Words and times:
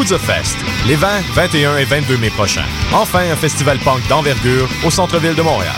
Poudre 0.00 0.16
Fest, 0.16 0.56
les 0.86 0.96
20, 0.96 1.08
21 1.34 1.76
et 1.76 1.84
22 1.84 2.16
mai 2.16 2.30
prochains. 2.30 2.64
Enfin, 2.90 3.30
un 3.30 3.36
festival 3.36 3.78
punk 3.80 4.00
d'envergure 4.08 4.66
au 4.82 4.90
centre-ville 4.90 5.34
de 5.34 5.42
Montréal. 5.42 5.76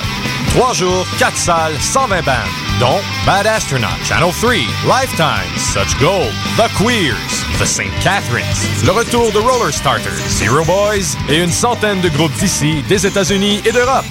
Trois 0.50 0.72
jours, 0.72 1.04
quatre 1.18 1.36
salles, 1.36 1.74
120 1.80 2.22
bandes, 2.22 2.36
dont 2.78 3.00
Bad 3.26 3.48
Astronaut, 3.48 3.88
Channel 4.04 4.32
3, 4.40 4.52
Lifetime, 4.86 5.50
Such 5.56 5.98
Gold, 5.98 6.32
The 6.56 6.70
Queers, 6.78 7.16
The 7.58 7.66
St. 7.66 7.90
Catharines, 8.00 8.44
le 8.84 8.92
retour 8.92 9.32
de 9.32 9.40
Roller 9.40 9.74
Starters, 9.74 10.12
Zero 10.28 10.64
Boys 10.64 11.16
et 11.28 11.42
une 11.42 11.50
centaine 11.50 12.00
de 12.00 12.08
groupes 12.08 12.34
d'ici, 12.34 12.84
des 12.88 13.04
États-Unis 13.04 13.60
et 13.64 13.72
d'Europe. 13.72 14.06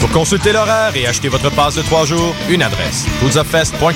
Pour 0.00 0.10
consulter 0.10 0.52
l'horaire 0.52 0.90
et 0.96 1.06
acheter 1.06 1.28
votre 1.28 1.50
passe 1.50 1.76
de 1.76 1.82
trois 1.82 2.04
jours, 2.04 2.34
une 2.50 2.64
adresse, 2.64 3.06
poudzafest.com. 3.20 3.92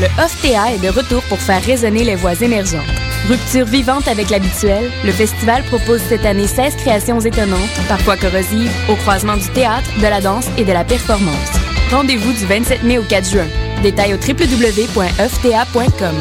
Le 0.00 0.06
OFTA 0.24 0.72
est 0.72 0.78
de 0.78 0.88
retour 0.88 1.22
pour 1.24 1.38
faire 1.38 1.62
résonner 1.62 2.02
les 2.02 2.14
voix 2.14 2.40
émergentes. 2.40 2.95
Rupture 3.28 3.66
vivante 3.66 4.06
avec 4.06 4.30
l'habituel, 4.30 4.88
le 5.04 5.10
festival 5.10 5.64
propose 5.64 6.00
cette 6.08 6.24
année 6.24 6.46
16 6.46 6.76
créations 6.76 7.18
étonnantes, 7.18 7.58
parfois 7.88 8.16
corrosives, 8.16 8.70
au 8.88 8.94
croisement 8.94 9.36
du 9.36 9.48
théâtre, 9.48 9.90
de 9.98 10.02
la 10.02 10.20
danse 10.20 10.46
et 10.56 10.64
de 10.64 10.72
la 10.72 10.84
performance. 10.84 11.50
Rendez-vous 11.90 12.32
du 12.32 12.46
27 12.46 12.84
mai 12.84 12.98
au 12.98 13.02
4 13.02 13.28
juin. 13.28 13.46
Détails 13.82 14.14
au 14.14 14.16
www.fta.com. 14.16 16.14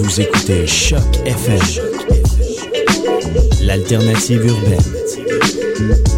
Vous 0.00 0.20
écoutez 0.20 0.66
Choc 0.68 1.02
FM, 1.24 1.58
l'alternative 3.62 4.46
urbaine. 4.46 5.05
Hey. 5.78 6.15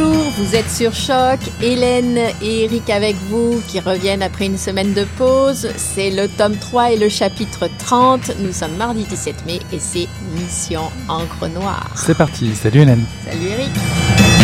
Bonjour, 0.00 0.30
vous 0.30 0.54
êtes 0.54 0.70
sur 0.70 0.94
Choc. 0.94 1.40
Hélène 1.60 2.18
et 2.40 2.64
Eric 2.64 2.88
avec 2.88 3.16
vous 3.28 3.60
qui 3.68 3.80
reviennent 3.80 4.22
après 4.22 4.46
une 4.46 4.56
semaine 4.56 4.94
de 4.94 5.04
pause. 5.18 5.68
C'est 5.76 6.10
le 6.10 6.26
tome 6.26 6.56
3 6.56 6.92
et 6.92 6.96
le 6.96 7.10
chapitre 7.10 7.68
30. 7.78 8.38
Nous 8.38 8.52
sommes 8.52 8.76
mardi 8.76 9.04
17 9.04 9.44
mai 9.46 9.60
et 9.72 9.78
c'est 9.78 10.08
Mission 10.34 10.90
Encre 11.08 11.48
Noire. 11.48 11.90
C'est 11.96 12.16
parti, 12.16 12.54
salut 12.54 12.80
Hélène. 12.80 13.04
Salut 13.26 13.46
Eric. 13.46 14.39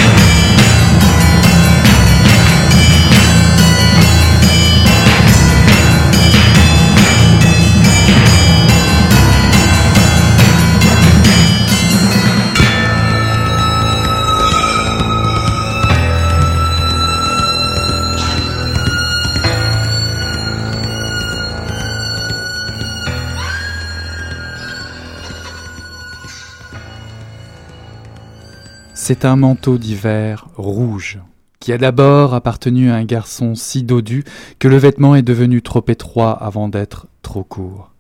C'est 29.09 29.25
un 29.25 29.37
manteau 29.37 29.78
d'hiver 29.78 30.49
rouge, 30.56 31.21
qui 31.61 31.72
a 31.72 31.78
d'abord 31.78 32.34
appartenu 32.34 32.91
à 32.91 32.97
un 32.97 33.05
garçon 33.05 33.55
si 33.55 33.84
dodu 33.84 34.25
que 34.59 34.67
le 34.67 34.78
vêtement 34.78 35.15
est 35.15 35.22
devenu 35.22 35.62
trop 35.62 35.84
étroit 35.87 36.33
avant 36.33 36.69
d'être 36.69 37.06
trop 37.22 37.45
court. 37.45 37.93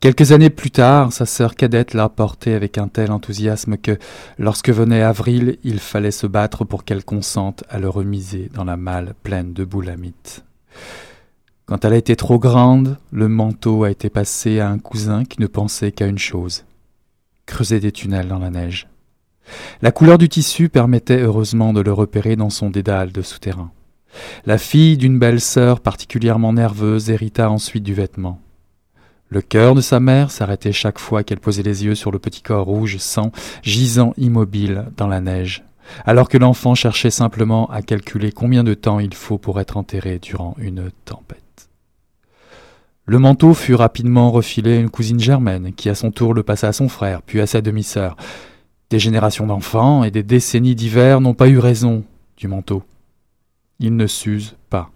Quelques 0.00 0.32
années 0.32 0.48
plus 0.48 0.70
tard, 0.70 1.12
sa 1.12 1.26
sœur 1.26 1.54
cadette 1.54 1.92
l'a 1.92 2.08
porté 2.08 2.54
avec 2.54 2.78
un 2.78 2.88
tel 2.88 3.12
enthousiasme 3.12 3.76
que, 3.76 3.98
lorsque 4.38 4.70
venait 4.70 5.02
avril, 5.02 5.58
il 5.64 5.78
fallait 5.78 6.10
se 6.10 6.26
battre 6.26 6.64
pour 6.64 6.84
qu'elle 6.84 7.04
consente 7.04 7.64
à 7.68 7.78
le 7.78 7.90
remiser 7.90 8.50
dans 8.54 8.64
la 8.64 8.78
malle 8.78 9.12
pleine 9.22 9.52
de 9.52 9.66
boulamites. 9.66 10.46
Quand 11.66 11.84
elle 11.84 11.92
a 11.92 11.98
été 11.98 12.16
trop 12.16 12.38
grande, 12.38 12.96
le 13.10 13.28
manteau 13.28 13.84
a 13.84 13.90
été 13.90 14.08
passé 14.08 14.60
à 14.60 14.70
un 14.70 14.78
cousin 14.78 15.26
qui 15.26 15.42
ne 15.42 15.46
pensait 15.46 15.92
qu'à 15.92 16.06
une 16.06 16.16
chose 16.16 16.64
creuser 17.44 17.80
des 17.80 17.92
tunnels 17.92 18.28
dans 18.28 18.38
la 18.38 18.50
neige. 18.50 18.86
La 19.80 19.92
couleur 19.92 20.18
du 20.18 20.28
tissu 20.28 20.68
permettait 20.68 21.20
heureusement 21.20 21.72
de 21.72 21.80
le 21.80 21.92
repérer 21.92 22.36
dans 22.36 22.50
son 22.50 22.70
dédale 22.70 23.12
de 23.12 23.22
souterrain. 23.22 23.70
La 24.46 24.58
fille 24.58 24.96
d'une 24.96 25.18
belle 25.18 25.40
sœur 25.40 25.80
particulièrement 25.80 26.52
nerveuse 26.52 27.10
hérita 27.10 27.50
ensuite 27.50 27.82
du 27.82 27.94
vêtement. 27.94 28.40
Le 29.28 29.40
cœur 29.40 29.74
de 29.74 29.80
sa 29.80 29.98
mère 29.98 30.30
s'arrêtait 30.30 30.72
chaque 30.72 30.98
fois 30.98 31.24
qu'elle 31.24 31.40
posait 31.40 31.62
les 31.62 31.84
yeux 31.84 31.94
sur 31.94 32.10
le 32.10 32.18
petit 32.18 32.42
corps 32.42 32.66
rouge 32.66 32.98
sang 32.98 33.32
gisant 33.62 34.12
immobile 34.18 34.84
dans 34.98 35.06
la 35.06 35.22
neige, 35.22 35.64
alors 36.04 36.28
que 36.28 36.36
l'enfant 36.36 36.74
cherchait 36.74 37.10
simplement 37.10 37.66
à 37.70 37.80
calculer 37.80 38.30
combien 38.30 38.62
de 38.62 38.74
temps 38.74 39.00
il 39.00 39.14
faut 39.14 39.38
pour 39.38 39.58
être 39.58 39.78
enterré 39.78 40.18
durant 40.18 40.54
une 40.58 40.90
tempête. 41.06 41.40
Le 43.06 43.18
manteau 43.18 43.54
fut 43.54 43.74
rapidement 43.74 44.30
refilé 44.30 44.76
à 44.76 44.80
une 44.80 44.90
cousine 44.90 45.18
germaine, 45.18 45.72
qui 45.72 45.88
à 45.88 45.94
son 45.94 46.10
tour 46.10 46.34
le 46.34 46.42
passa 46.42 46.68
à 46.68 46.72
son 46.72 46.88
frère, 46.88 47.22
puis 47.22 47.40
à 47.40 47.46
sa 47.46 47.60
demi-sœur. 47.60 48.16
Des 48.92 48.98
générations 48.98 49.46
d'enfants 49.46 50.04
et 50.04 50.10
des 50.10 50.22
décennies 50.22 50.74
d'hiver 50.74 51.22
n'ont 51.22 51.32
pas 51.32 51.48
eu 51.48 51.58
raison 51.58 52.04
du 52.36 52.46
manteau. 52.46 52.82
Il 53.78 53.96
ne 53.96 54.06
s'use 54.06 54.54
pas. 54.68 54.90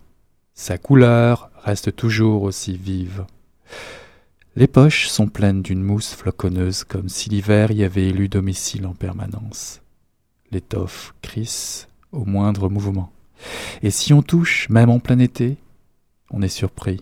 Sa 0.53 0.77
couleur 0.77 1.51
reste 1.65 1.97
toujours 1.97 2.43
aussi 2.43 2.77
vive. 2.77 3.25
Les 4.55 4.67
poches 4.67 5.09
sont 5.09 5.29
pleines 5.29 5.63
d'une 5.63 5.83
mousse 5.83 6.13
floconneuse 6.13 6.85
comme 6.85 7.09
si 7.09 7.31
l'hiver 7.31 7.71
y 7.73 7.85
avait 7.85 8.09
élu 8.09 8.29
domicile 8.29 8.87
en 8.87 8.93
permanence. 8.93 9.81
L'étoffe 10.51 11.15
crisse 11.23 11.89
au 12.13 12.27
moindre 12.27 12.69
mouvement. 12.69 13.11
Et 13.83 13.91
si 13.91 14.13
on 14.13 14.21
touche, 14.21 14.69
même 14.69 14.91
en 14.91 14.99
plein 14.99 15.21
été, 15.21 15.57
on 16.31 16.43
est 16.43 16.49
surpris. 16.49 17.01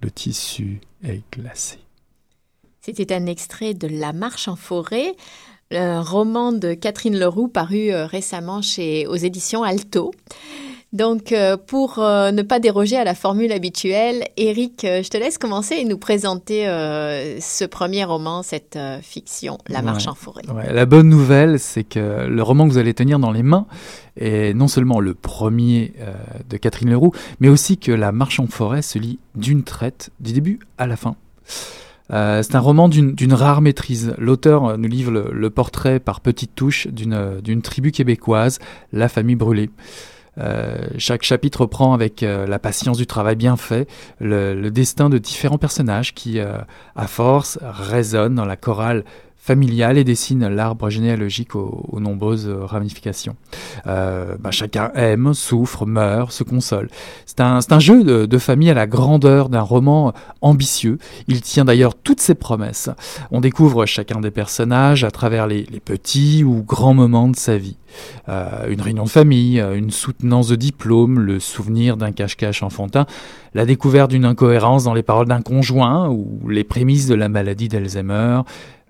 Le 0.00 0.10
tissu 0.10 0.80
est 1.02 1.20
glacé. 1.30 1.80
C'était 2.80 3.14
un 3.14 3.26
extrait 3.26 3.74
de 3.74 3.88
La 3.88 4.14
marche 4.14 4.48
en 4.48 4.56
forêt, 4.56 5.14
un 5.70 6.02
roman 6.02 6.52
de 6.52 6.74
Catherine 6.74 7.18
Leroux 7.18 7.48
paru 7.48 7.90
euh, 7.90 8.06
récemment 8.06 8.62
chez, 8.62 9.06
aux 9.06 9.16
éditions 9.16 9.62
Alto. 9.62 10.12
Donc, 10.92 11.32
euh, 11.32 11.56
pour 11.56 11.98
euh, 11.98 12.30
ne 12.30 12.42
pas 12.42 12.60
déroger 12.60 12.96
à 12.96 13.02
la 13.02 13.16
formule 13.16 13.50
habituelle, 13.50 14.22
Eric, 14.36 14.82
je 14.84 15.08
te 15.08 15.16
laisse 15.16 15.38
commencer 15.38 15.74
et 15.74 15.84
nous 15.84 15.98
présenter 15.98 16.66
ce 17.40 17.64
premier 17.64 18.04
roman, 18.04 18.44
cette 18.44 18.78
fiction, 19.02 19.58
La 19.68 19.82
marche 19.82 20.04
Ouais. 20.04 20.10
en 20.10 20.14
forêt. 20.14 20.42
Ouais, 20.54 20.72
la 20.72 20.86
bonne 20.86 21.08
nouvelle, 21.08 21.58
c'est 21.58 21.82
que 21.82 22.26
le 22.28 22.42
roman 22.44 22.68
que 22.68 22.72
vous 22.72 22.78
allez 22.78 22.94
tenir 22.94 23.18
dans 23.18 23.32
les 23.32 23.42
mains 23.42 23.66
est 24.16 24.54
non 24.54 24.68
seulement 24.68 25.00
le 25.00 25.14
premier 25.14 25.94
euh, 25.98 26.12
de 26.48 26.56
Catherine 26.58 26.90
Leroux, 26.90 27.10
mais 27.40 27.48
aussi 27.48 27.76
que 27.76 27.90
La 27.90 28.12
marche 28.12 28.38
en 28.38 28.46
forêt 28.46 28.82
se 28.82 29.00
lit 29.00 29.18
d'une 29.34 29.64
traite, 29.64 30.10
du 30.20 30.32
début 30.32 30.60
à 30.78 30.86
la 30.86 30.96
fin. 30.96 31.16
Euh, 32.12 32.42
c'est 32.42 32.54
un 32.54 32.60
roman 32.60 32.88
d'une 32.88 33.32
rare 33.32 33.60
maîtrise. 33.60 34.14
L'auteur 34.18 34.64
euh, 34.66 34.76
nous 34.76 34.88
livre 34.88 35.10
le, 35.10 35.50
portrait 35.50 36.00
par 36.00 36.20
petites 36.20 36.54
touches 36.54 36.86
d'une 36.88 37.14
euh, 37.14 37.60
tribu 37.62 37.92
québécoise, 37.92 38.58
la 38.92 39.08
famille 39.08 39.36
brûlée. 39.36 39.70
Chaque 40.98 41.22
chapitre 41.22 41.60
reprend 41.60 41.94
avec 41.94 42.22
la 42.22 42.58
patience 42.58 42.96
du 42.96 43.06
travail 43.06 43.36
bien 43.36 43.56
fait 43.56 43.86
le, 44.18 44.52
le 44.52 44.70
destin 44.72 45.08
de 45.08 45.16
différents 45.16 45.58
personnages 45.58 46.12
qui, 46.12 46.40
à 46.40 47.06
force, 47.06 47.56
résonnent 47.62 48.34
dans 48.34 48.44
la 48.44 48.56
chorale 48.56 49.04
familiale 49.44 49.98
et 49.98 50.04
dessine 50.04 50.48
l'arbre 50.48 50.88
généalogique 50.88 51.54
aux, 51.54 52.00
nombreuses 52.00 52.48
euh, 52.48 52.64
ramifications. 52.64 53.36
Euh, 53.86 54.36
bah, 54.40 54.50
chacun 54.50 54.90
aime, 54.94 55.34
souffre, 55.34 55.84
meurt, 55.84 56.32
se 56.32 56.44
console. 56.44 56.88
C'est 57.26 57.42
un, 57.42 57.78
jeu 57.78 58.26
de, 58.26 58.38
famille 58.38 58.70
à 58.70 58.74
la 58.74 58.86
grandeur 58.86 59.50
d'un 59.50 59.60
roman 59.60 60.14
ambitieux. 60.40 60.96
Il 61.28 61.42
tient 61.42 61.66
d'ailleurs 61.66 61.94
toutes 61.94 62.20
ses 62.20 62.34
promesses. 62.34 62.88
On 63.30 63.42
découvre 63.42 63.84
chacun 63.84 64.18
des 64.18 64.30
personnages 64.30 65.04
à 65.04 65.10
travers 65.10 65.46
les, 65.46 65.64
petits 65.84 66.42
ou 66.42 66.62
grands 66.62 66.94
moments 66.94 67.28
de 67.28 67.36
sa 67.36 67.58
vie. 67.58 67.76
Euh, 68.30 68.70
une 68.70 68.80
réunion 68.80 69.04
de 69.04 69.10
famille, 69.10 69.60
une 69.60 69.90
soutenance 69.90 70.48
de 70.48 70.56
diplôme, 70.56 71.20
le 71.20 71.38
souvenir 71.38 71.98
d'un 71.98 72.12
cache-cache 72.12 72.62
enfantin, 72.62 73.04
la 73.52 73.66
découverte 73.66 74.10
d'une 74.10 74.24
incohérence 74.24 74.84
dans 74.84 74.94
les 74.94 75.02
paroles 75.02 75.28
d'un 75.28 75.42
conjoint 75.42 76.08
ou 76.08 76.48
les 76.48 76.64
prémices 76.64 77.08
de 77.08 77.14
la 77.14 77.28
maladie 77.28 77.68
d'Alzheimer, 77.68 78.40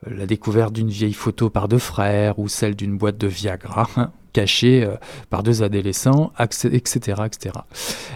la 0.06 0.26
découverte 0.26 0.72
d'une 0.72 0.88
vieille 0.88 1.14
photo 1.14 1.50
par 1.50 1.68
deux 1.68 1.78
frères 1.78 2.38
ou 2.38 2.48
celle 2.48 2.76
d'une 2.76 2.96
boîte 2.96 3.18
de 3.18 3.26
Viagra. 3.26 3.88
Cachés 4.34 4.86
par 5.30 5.42
deux 5.42 5.62
adolescents, 5.62 6.32
etc. 6.38 7.22
etc. 7.24 7.54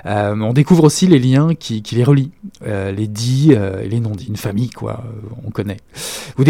on 0.05 0.53
découvre 0.53 0.85
aussi 0.85 1.06
les 1.06 1.19
liens 1.19 1.55
qui, 1.55 1.82
les 1.93 2.05
relient, 2.05 2.32
les 2.67 3.06
dits 3.06 3.53
et 3.53 3.88
les 3.88 4.00
non-dits, 4.00 4.26
une 4.29 4.37
famille, 4.37 4.69
quoi, 4.69 5.05
on 5.47 5.50
connaît. 5.50 5.79
Vous 6.37 6.44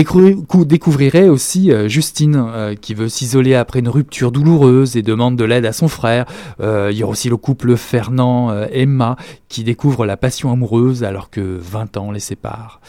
découvrirez 0.64 1.28
aussi 1.28 1.70
Justine, 1.86 2.74
qui 2.80 2.94
veut 2.94 3.08
s'isoler 3.08 3.54
après 3.54 3.78
une 3.78 3.88
rupture 3.88 4.32
douloureuse 4.32 4.96
et 4.96 5.02
demande 5.02 5.36
de 5.36 5.44
l'aide 5.44 5.66
à 5.66 5.72
son 5.72 5.86
frère. 5.88 6.24
il 6.60 6.96
y 6.96 7.02
a 7.02 7.06
aussi 7.06 7.28
le 7.28 7.36
couple 7.36 7.76
Fernand-Emma, 7.76 9.16
qui 9.48 9.64
découvre 9.64 10.06
la 10.06 10.16
passion 10.16 10.50
amoureuse 10.50 11.04
alors 11.04 11.30
que 11.30 11.58
20 11.60 11.96
ans 11.98 12.10
les 12.10 12.20
séparent. 12.20 12.80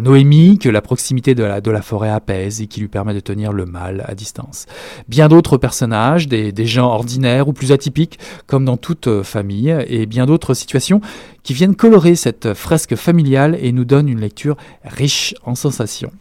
Noémie, 0.00 0.58
que 0.58 0.68
la 0.68 0.82
proximité 0.82 1.34
de 1.34 1.42
la 1.42 1.82
forêt 1.82 2.10
apaise 2.10 2.60
et 2.60 2.66
qui 2.66 2.80
lui 2.80 2.88
permet 2.88 3.14
de 3.14 3.20
tenir 3.20 3.52
le 3.52 3.64
mal 3.64 4.04
à 4.06 4.14
distance. 4.14 4.66
Bien 5.08 5.28
d'autres 5.28 5.56
personnages, 5.56 6.17
des, 6.26 6.66
gens 6.66 6.88
ordinaires 6.88 7.48
ou 7.48 7.52
plus 7.52 7.70
atypiques, 7.70 8.18
comme 8.46 8.64
dans 8.64 8.76
toute 8.76 9.06
euh, 9.06 9.22
famille, 9.22 9.76
et 9.86 10.06
bien 10.06 10.26
d'autres 10.26 10.54
situations 10.54 11.00
qui 11.42 11.54
viennent 11.54 11.76
colorer 11.76 12.16
cette 12.16 12.54
fresque 12.54 12.96
familiale 12.96 13.56
et 13.60 13.72
nous 13.72 13.84
donnent 13.84 14.08
une 14.08 14.20
lecture 14.20 14.56
riche 14.84 15.34
en 15.44 15.54
sensations. 15.54 16.12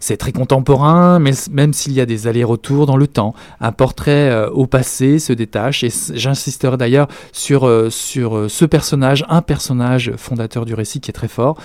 C'est 0.00 0.16
très 0.16 0.32
contemporain, 0.32 1.18
mais 1.18 1.32
même 1.50 1.72
s'il 1.72 1.92
y 1.92 2.00
a 2.00 2.06
des 2.06 2.26
allers-retours 2.26 2.86
dans 2.86 2.96
le 2.96 3.06
temps, 3.06 3.34
un 3.60 3.72
portrait 3.72 4.30
euh, 4.30 4.50
au 4.50 4.66
passé 4.66 5.18
se 5.18 5.32
détache, 5.32 5.84
et 5.84 5.90
j'insisterai 6.14 6.76
d'ailleurs 6.76 7.08
sur, 7.32 7.66
euh, 7.66 7.88
euh, 8.16 8.48
ce 8.48 8.64
personnage, 8.64 9.24
un 9.28 9.42
personnage 9.42 10.12
fondateur 10.16 10.64
du 10.64 10.74
récit 10.74 11.00
qui 11.00 11.10
est 11.10 11.14
très 11.14 11.28
fort, 11.28 11.58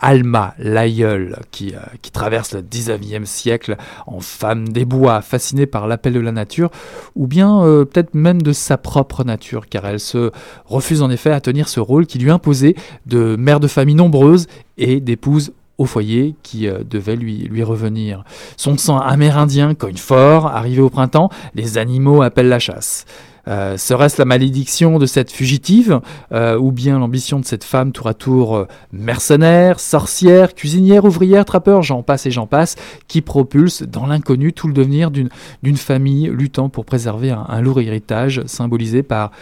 Alma, 0.00 0.54
l'aïeul, 0.58 1.38
qui, 1.50 1.74
qui 2.02 2.10
traverse 2.10 2.54
le 2.54 2.62
19e 2.62 3.24
siècle 3.24 3.76
en 4.06 4.20
femme 4.20 4.68
des 4.68 4.84
bois, 4.84 5.20
fascinée 5.22 5.66
par 5.66 5.86
l'appel 5.86 6.12
de 6.12 6.20
la 6.20 6.32
nature, 6.32 6.70
ou 7.14 7.26
bien 7.26 7.60
peut-être 7.62 8.14
même 8.14 8.42
de 8.42 8.52
sa 8.52 8.76
propre 8.76 9.24
nature, 9.24 9.68
car 9.68 9.86
elle 9.86 10.00
se 10.00 10.30
refuse 10.66 11.02
en 11.02 11.10
effet 11.10 11.30
à 11.30 11.40
tenir 11.40 11.68
ce 11.68 11.80
rôle 11.80 12.06
qui 12.06 12.18
lui 12.18 12.30
imposait 12.30 12.74
de 13.06 13.36
mère 13.36 13.60
de 13.60 13.68
famille 13.68 13.94
nombreuse 13.94 14.46
et 14.78 15.00
d'épouse 15.00 15.52
au 15.82 15.86
foyer 15.86 16.34
qui 16.42 16.68
euh, 16.68 16.82
devait 16.88 17.16
lui, 17.16 17.38
lui 17.38 17.62
revenir. 17.62 18.24
Son 18.56 18.78
sang 18.78 18.98
amérindien 18.98 19.74
cogne 19.74 19.96
fort, 19.96 20.46
arrivé 20.46 20.80
au 20.80 20.90
printemps, 20.90 21.28
les 21.54 21.76
animaux 21.76 22.22
appellent 22.22 22.48
la 22.48 22.58
chasse. 22.58 23.04
Euh, 23.48 23.76
serait-ce 23.76 24.20
la 24.20 24.24
malédiction 24.24 25.00
de 25.00 25.06
cette 25.06 25.32
fugitive 25.32 26.00
euh, 26.30 26.56
ou 26.56 26.70
bien 26.70 27.00
l'ambition 27.00 27.40
de 27.40 27.44
cette 27.44 27.64
femme 27.64 27.90
tour 27.90 28.06
à 28.06 28.14
tour 28.14 28.66
mercenaire, 28.92 29.80
sorcière, 29.80 30.54
cuisinière, 30.54 31.04
ouvrière, 31.04 31.44
trappeur, 31.44 31.82
j'en 31.82 32.04
passe 32.04 32.26
et 32.26 32.30
j'en 32.30 32.46
passe, 32.46 32.76
qui 33.08 33.20
propulse 33.20 33.82
dans 33.82 34.06
l'inconnu 34.06 34.52
tout 34.52 34.68
le 34.68 34.74
devenir 34.74 35.10
d'une 35.10 35.76
famille 35.76 36.28
luttant 36.32 36.68
pour 36.68 36.84
préserver 36.84 37.30
un 37.32 37.60
lourd 37.60 37.80
héritage 37.80 38.42
symbolisé 38.46 39.02
par 39.02 39.32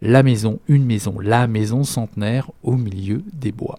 la 0.00 0.22
maison, 0.22 0.58
une 0.68 0.86
maison, 0.86 1.16
la 1.20 1.46
maison 1.46 1.84
centenaire 1.84 2.50
au 2.62 2.76
milieu 2.76 3.22
des 3.34 3.52
bois. 3.52 3.78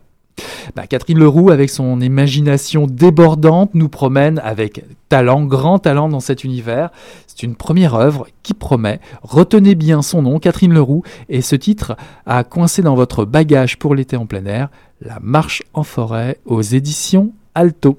Bah, 0.76 0.88
Catherine 0.88 1.20
Leroux, 1.20 1.50
avec 1.50 1.70
son 1.70 2.00
imagination 2.02 2.88
débordante, 2.88 3.74
nous 3.74 3.90
promène 3.90 4.40
avec 4.44 4.84
talent, 5.10 5.44
grand 5.44 5.80
talent 5.80 6.10
dans 6.10 6.20
cet 6.20 6.44
univers. 6.44 6.90
C'est 7.28 7.44
une 7.44 7.56
première 7.56 7.96
œuvre 7.96 8.28
qui 8.44 8.54
promet. 8.54 9.00
Retenez 9.24 9.76
bien 9.76 10.02
son 10.02 10.22
nom, 10.22 10.40
Catherine 10.40 10.74
Leroux, 10.74 11.04
et 11.30 11.42
ce 11.42 11.56
titre 11.56 11.96
a 12.26 12.44
coincé 12.44 12.82
dans 12.82 12.96
votre 12.96 13.26
bagage 13.26 13.78
pour 13.78 13.96
l'été 13.96 14.16
en 14.16 14.26
plein 14.26 14.46
air, 14.46 14.70
La 15.02 15.20
marche 15.22 15.64
en 15.74 15.84
forêt 15.84 16.38
aux 16.46 16.62
éditions 16.62 17.32
Alto. 17.56 17.98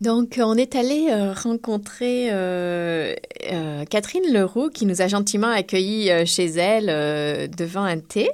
Donc, 0.00 0.38
on 0.42 0.56
est 0.56 0.74
allé 0.74 1.08
euh, 1.10 1.32
rencontrer 1.32 2.28
euh, 2.30 3.14
euh, 3.50 3.84
Catherine 3.86 4.30
Leroux 4.30 4.68
qui 4.68 4.84
nous 4.84 5.00
a 5.00 5.08
gentiment 5.08 5.48
accueillis 5.48 6.10
chez 6.26 6.46
elle 6.46 7.48
devant 7.50 7.84
un 7.84 7.98
thé. 7.98 8.28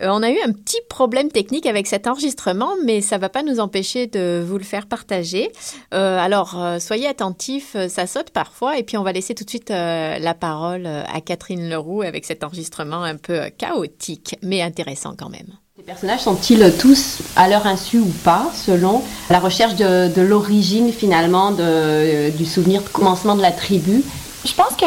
On 0.00 0.22
a 0.22 0.30
eu 0.30 0.38
un 0.44 0.52
petit 0.52 0.80
problème 0.88 1.30
technique 1.30 1.66
avec 1.66 1.86
cet 1.86 2.06
enregistrement, 2.06 2.70
mais 2.84 3.00
ça 3.00 3.16
ne 3.16 3.20
va 3.20 3.28
pas 3.28 3.42
nous 3.42 3.60
empêcher 3.60 4.06
de 4.06 4.44
vous 4.46 4.58
le 4.58 4.64
faire 4.64 4.86
partager. 4.86 5.50
alors, 5.90 6.56
soyez 6.80 7.06
attentifs, 7.06 7.76
ça 7.88 8.06
saute 8.06 8.30
parfois, 8.30 8.78
et 8.78 8.82
puis 8.82 8.96
on 8.96 9.02
va 9.02 9.12
laisser 9.12 9.34
tout 9.34 9.44
de 9.44 9.50
suite 9.50 9.70
la 9.70 10.34
parole 10.34 10.86
à 10.86 11.20
Catherine 11.20 11.68
Leroux 11.68 12.02
avec 12.02 12.24
cet 12.24 12.44
enregistrement 12.44 13.02
un 13.02 13.16
peu 13.16 13.50
chaotique, 13.56 14.36
mais 14.42 14.62
intéressant 14.62 15.14
quand 15.16 15.30
même. 15.30 15.56
Les 15.78 15.84
personnages 15.84 16.20
sont-ils 16.20 16.72
tous 16.78 17.18
à 17.36 17.48
leur 17.48 17.66
insu 17.66 17.98
ou 17.98 18.10
pas, 18.24 18.50
selon 18.54 19.02
la 19.28 19.38
recherche 19.38 19.76
de, 19.76 20.22
l'origine 20.22 20.90
finalement 20.90 21.52
du 21.52 22.46
souvenir 22.46 22.82
de 22.82 22.88
commencement 22.88 23.36
de 23.36 23.42
la 23.42 23.52
tribu? 23.52 24.02
Je 24.46 24.54
pense 24.54 24.74
que 24.76 24.86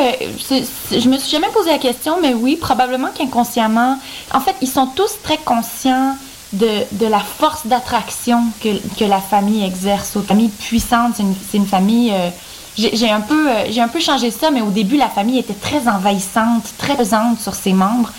je 0.99 1.09
me 1.09 1.17
suis 1.17 1.31
jamais 1.31 1.49
posé 1.49 1.71
la 1.71 1.77
question, 1.77 2.17
mais 2.21 2.33
oui, 2.33 2.55
probablement 2.55 3.09
qu'inconsciemment, 3.09 3.97
en 4.33 4.39
fait, 4.39 4.55
ils 4.61 4.69
sont 4.69 4.87
tous 4.87 5.21
très 5.21 5.37
conscients 5.37 6.15
de, 6.53 7.05
la 7.07 7.19
force 7.19 7.67
d'attraction 7.67 8.43
que, 8.61 9.05
la 9.05 9.19
famille 9.19 9.63
exerce. 9.63 10.15
Une 10.15 10.23
famille 10.23 10.49
puissante, 10.49 11.15
c'est 11.17 11.57
une, 11.57 11.67
famille. 11.67 12.11
Euh, 12.11 12.29
j'ai 12.77 13.09
un 13.09 13.21
peu, 13.21 13.49
euh, 13.49 13.65
j'ai 13.69 13.81
un 13.81 13.87
peu 13.87 13.99
changé 13.99 14.31
ça, 14.31 14.49
mais 14.51 14.61
au 14.61 14.71
début, 14.71 14.97
la 14.97 15.09
famille 15.09 15.39
était 15.39 15.53
très 15.53 15.87
envahissante, 15.87 16.63
très 16.77 16.95
pesante 16.95 17.39
sur 17.39 17.53
ses 17.53 17.73
membres, 17.73 18.11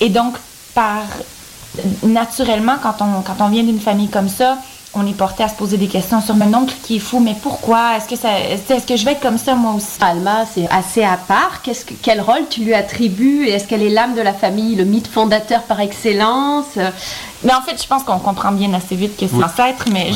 et 0.00 0.08
donc 0.08 0.36
par 0.74 1.02
naturellement, 2.02 2.76
quand 2.82 2.96
on 3.40 3.48
vient 3.48 3.62
d'une 3.62 3.80
famille 3.80 4.08
comme 4.08 4.28
ça, 4.28 4.58
on 4.98 5.06
est 5.06 5.16
porté 5.16 5.42
à 5.42 5.48
se 5.48 5.54
poser 5.54 5.76
des 5.76 5.86
questions 5.86 6.20
sur 6.20 6.34
mon 6.34 6.52
oncle 6.54 6.74
qui 6.82 6.96
est 6.96 7.00
fou, 7.00 7.20
mais 7.20 7.36
pourquoi? 7.40 7.96
Est-ce 7.96 8.08
que 8.08 8.16
ça, 8.16 8.38
est-ce 8.38 8.86
que 8.86 8.96
je 8.96 9.04
vais 9.04 9.12
être 9.12 9.20
comme 9.20 9.38
ça 9.38 9.54
moi 9.54 9.72
aussi? 9.74 9.98
Alma, 10.00 10.44
c'est 10.52 10.68
assez 10.70 11.02
à 11.02 11.16
part. 11.16 11.62
Qu'est-ce 11.62 11.84
que, 11.84 11.94
quel 12.00 12.20
rôle 12.20 12.48
tu 12.50 12.62
lui 12.62 12.74
attribues? 12.74 13.46
Est-ce 13.46 13.66
qu'elle 13.66 13.82
est 13.82 13.90
l'âme 13.90 14.14
de 14.14 14.20
la 14.20 14.32
famille, 14.32 14.74
le 14.76 14.84
mythe 14.84 15.08
fondateur 15.08 15.62
par 15.62 15.80
excellence? 15.80 16.76
Mais 17.44 17.54
en 17.54 17.62
fait, 17.62 17.80
je 17.80 17.86
pense 17.86 18.02
qu'on 18.02 18.18
comprend 18.18 18.52
bien 18.52 18.72
assez 18.74 18.96
vite 18.96 19.16
que 19.16 19.26
c'est 19.26 19.36
oui. 19.36 19.44
ancêtre, 19.44 19.84
mais 19.92 20.10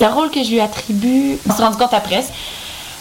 le 0.00 0.06
rôle 0.06 0.30
que 0.30 0.42
je 0.42 0.50
lui 0.50 0.60
attribue, 0.60 1.38
on 1.48 1.52
se 1.52 1.62
rend 1.62 1.72
compte 1.72 1.94
après. 1.94 2.24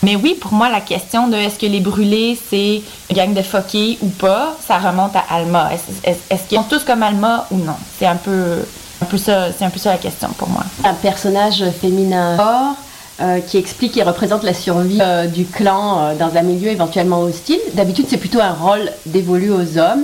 Mais 0.04 0.16
oui, 0.16 0.36
pour 0.40 0.54
moi, 0.54 0.70
la 0.70 0.82
question 0.82 1.28
de 1.28 1.36
est-ce 1.36 1.58
que 1.58 1.66
les 1.66 1.80
brûlés, 1.80 2.38
c'est 2.50 2.84
une 3.10 3.16
gang 3.16 3.34
de 3.34 3.42
foqués 3.42 3.98
ou 4.02 4.10
pas, 4.10 4.56
ça 4.66 4.78
remonte 4.78 5.16
à 5.16 5.24
Alma. 5.32 5.72
Est-ce, 6.04 6.44
qu'ils 6.48 6.58
sont 6.60 6.64
tous 6.66 6.84
comme 6.84 7.02
Alma 7.02 7.48
ou 7.50 7.58
non? 7.58 7.76
C'est 7.98 8.06
un 8.06 8.16
peu, 8.16 8.60
un 9.02 9.06
peu 9.06 9.18
ça, 9.18 9.52
c'est 9.52 9.66
un 9.66 9.70
peu 9.70 9.80
ça 9.80 9.92
la 9.92 9.98
question 9.98 10.30
pour 10.38 10.50
moi. 10.50 10.64
Un 10.84 10.94
personnage 10.94 11.64
féminin 11.82 12.38
fort. 12.38 12.76
Euh, 13.22 13.40
qui 13.40 13.56
explique 13.56 13.96
et 13.96 14.04
représente 14.04 14.44
la 14.44 14.54
survie 14.54 15.00
euh, 15.00 15.28
du 15.28 15.46
clan 15.46 16.00
euh, 16.00 16.16
dans 16.16 16.36
un 16.36 16.42
milieu 16.42 16.68
éventuellement 16.68 17.22
hostile. 17.22 17.62
D'habitude, 17.74 18.08
c'est 18.10 18.18
plutôt 18.18 18.42
un 18.42 18.52
rôle 18.52 18.92
dévolu 19.06 19.52
aux 19.52 19.78
hommes. 19.78 20.04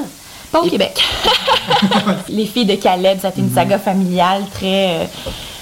Pas 0.49 0.61
au 0.61 0.69
Québec. 0.69 1.03
les 2.29 2.45
filles 2.45 2.63
de 2.63 2.75
Caleb, 2.75 3.17
c'était 3.21 3.41
une 3.41 3.49
mhm. 3.49 3.53
saga 3.53 3.79
familiale 3.79 4.43
très 4.53 5.09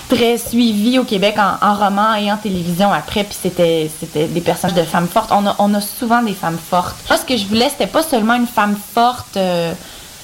très 0.09 0.37
suivi 0.37 0.99
au 0.99 1.03
Québec 1.03 1.37
en, 1.37 1.73
roman 1.75 2.15
et 2.15 2.31
en 2.31 2.37
télévision 2.37 2.91
après, 2.91 3.23
puis 3.23 3.37
c'était, 3.39 3.89
c'était 3.99 4.27
des 4.27 4.41
personnages 4.41 4.75
de 4.75 4.83
femmes 4.83 5.07
fortes. 5.07 5.31
On 5.31 5.45
a, 5.45 5.55
on 5.59 5.73
a 5.73 5.81
souvent 5.81 6.21
des 6.21 6.33
femmes 6.33 6.57
fortes. 6.57 6.97
Moi, 7.07 7.17
ce 7.17 7.25
que 7.25 7.37
je 7.37 7.45
voulais, 7.45 7.69
c'était 7.69 7.87
pas 7.87 8.03
seulement 8.03 8.33
une 8.33 8.47
femme 8.47 8.75
forte. 8.75 9.37
Euh, 9.37 9.73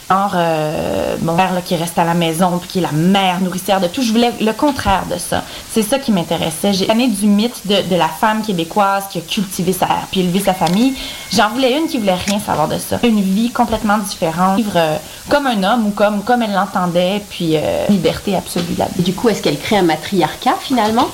genre 0.10 0.34
euh, 0.36 1.16
mon 1.22 1.36
père 1.36 1.54
là, 1.54 1.62
qui 1.62 1.76
reste 1.76 1.98
à 1.98 2.04
la 2.04 2.14
maison 2.14 2.58
puis 2.60 2.70
qui 2.70 2.80
est 2.80 2.82
la 2.82 2.92
mère 2.92 3.42
nourricière 3.42 3.82
de 3.82 3.88
tout. 3.88 4.02
Je 4.02 4.12
voulais 4.12 4.32
le 4.40 4.52
contraire 4.54 5.06
de 5.12 5.18
ça. 5.18 5.44
C'est 5.72 5.82
ça 5.82 6.00
qui 6.00 6.12
m'intéressait. 6.12 6.74
J'ai 6.74 6.90
année 6.90 7.08
du 7.08 7.26
mythe 7.28 7.66
de, 7.66 7.82
de, 7.90 7.96
la 7.96 8.08
femme 8.08 8.44
québécoise 8.44 9.06
qui 9.10 9.18
a 9.18 9.22
cultivé 9.22 9.74
sa 9.74 9.88
puis 10.12 10.22
élevé 10.22 10.40
sa 10.40 10.54
famille. 10.54 10.94
J'en 11.34 11.50
voulais 11.50 11.78
une 11.78 11.88
qui 11.88 11.98
voulait 11.98 12.14
rien 12.14 12.40
savoir 12.40 12.68
de 12.68 12.78
ça. 12.78 13.00
Une 13.04 13.22
vie 13.22 13.52
complètement 13.52 13.98
différente, 13.98 14.58
vivre 14.58 14.74
euh, 14.76 14.98
comme 15.30 15.48
un 15.48 15.64
homme 15.64 15.88
ou 15.88 15.92
comme 15.92 16.24
comme 16.24 16.42
elle 16.42 16.54
l'entendait, 16.54 17.22
puis 17.30 17.56
euh, 17.56 17.88
liberté 17.90 18.36
absolue 18.36 18.76
là. 18.78 18.88
Et 19.00 19.02
du 19.02 19.14
coup, 19.14 19.30
est-ce 19.30 19.42
qu'elle 19.42 19.60
crée 19.60 19.78
un 19.78 19.84
matriarcat 19.84 20.56
finalement? 20.60 21.08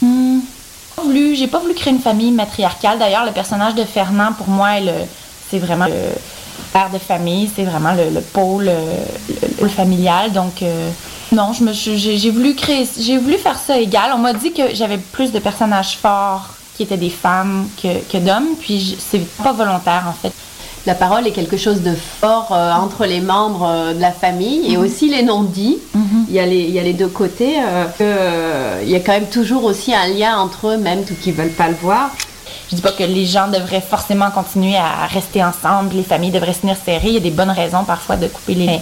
Hmm. 0.00 0.38
j'ai 1.34 1.46
pas 1.48 1.58
voulu 1.58 1.74
créer 1.74 1.92
une 1.92 2.00
famille 2.00 2.30
matriarcale. 2.30 2.98
D'ailleurs, 2.98 3.26
le 3.26 3.32
personnage 3.32 3.74
de 3.74 3.84
Fernand, 3.84 4.32
pour 4.32 4.48
moi, 4.48 4.68
c'est 5.50 5.58
vraiment 5.58 5.86
père 6.78 6.90
de 6.90 6.98
famille, 6.98 7.50
c'est 7.54 7.64
vraiment 7.64 7.92
le, 7.92 8.20
pôle, 8.20 8.70
le, 9.60 9.68
familial. 9.68 10.32
Donc, 10.32 10.62
euh, 10.62 10.90
non, 11.32 11.52
je 11.52 11.64
me, 11.64 11.72
j'ai, 11.72 12.30
voulu 12.30 12.54
créer, 12.54 12.86
j'ai 12.98 13.18
voulu 13.18 13.36
faire 13.36 13.58
ça 13.58 13.78
égal. 13.78 14.12
On 14.14 14.18
m'a 14.18 14.32
dit 14.32 14.52
que 14.52 14.74
j'avais 14.74 14.98
plus 14.98 15.32
de 15.32 15.40
personnages 15.40 15.96
forts 15.96 16.54
qui 16.76 16.84
étaient 16.84 16.96
des 16.96 17.10
femmes 17.10 17.68
que, 17.82 18.18
d'hommes, 18.18 18.54
puis 18.60 18.96
c'est 19.00 19.26
pas 19.42 19.52
volontaire 19.52 20.04
en 20.08 20.12
fait. 20.12 20.32
La 20.86 20.94
parole 20.94 21.26
est 21.26 21.32
quelque 21.32 21.56
chose 21.56 21.82
de 21.82 21.94
fort 22.20 22.50
euh, 22.52 22.72
entre 22.72 23.04
les 23.04 23.20
membres 23.20 23.68
euh, 23.68 23.94
de 23.94 24.00
la 24.00 24.12
famille 24.12 24.72
et 24.72 24.76
mhm. 24.76 24.84
aussi 24.84 25.08
les 25.08 25.22
non-dits. 25.22 25.78
Mhm. 25.94 26.26
il, 26.28 26.34
y 26.34 26.38
a 26.38 26.46
les, 26.46 26.60
il 26.60 26.70
y 26.70 26.78
a 26.78 26.84
les 26.84 26.94
deux 26.94 27.08
côtés. 27.08 27.56
il 28.84 28.88
y 28.88 28.94
a 28.94 29.00
quand 29.00 29.12
même 29.12 29.26
toujours 29.26 29.64
aussi 29.64 29.92
un 29.92 30.06
lien 30.06 30.38
entre 30.38 30.68
eux, 30.68 30.76
même 30.76 31.04
tout 31.04 31.14
qu'ils 31.20 31.34
veulent 31.34 31.58
pas 31.62 31.68
le 31.68 31.74
voir. 31.74 32.10
Je 32.70 32.76
dis 32.76 32.82
pas 32.82 32.92
que 32.92 33.02
les 33.02 33.24
gens 33.24 33.48
devraient 33.48 33.80
forcément 33.80 34.30
continuer 34.30 34.76
à 34.76 35.06
rester 35.06 35.42
ensemble, 35.42 35.94
les 35.94 36.02
familles 36.02 36.30
devraient 36.30 36.52
se 36.52 36.60
tenir 36.60 36.76
serrées. 36.76 37.08
Il 37.08 37.14
y 37.14 37.16
a 37.16 37.20
des 37.20 37.30
bonnes 37.30 37.50
raisons 37.50 37.84
parfois 37.84 38.16
de 38.16 38.26
couper 38.26 38.54
les 38.54 38.66
liens. 38.66 38.80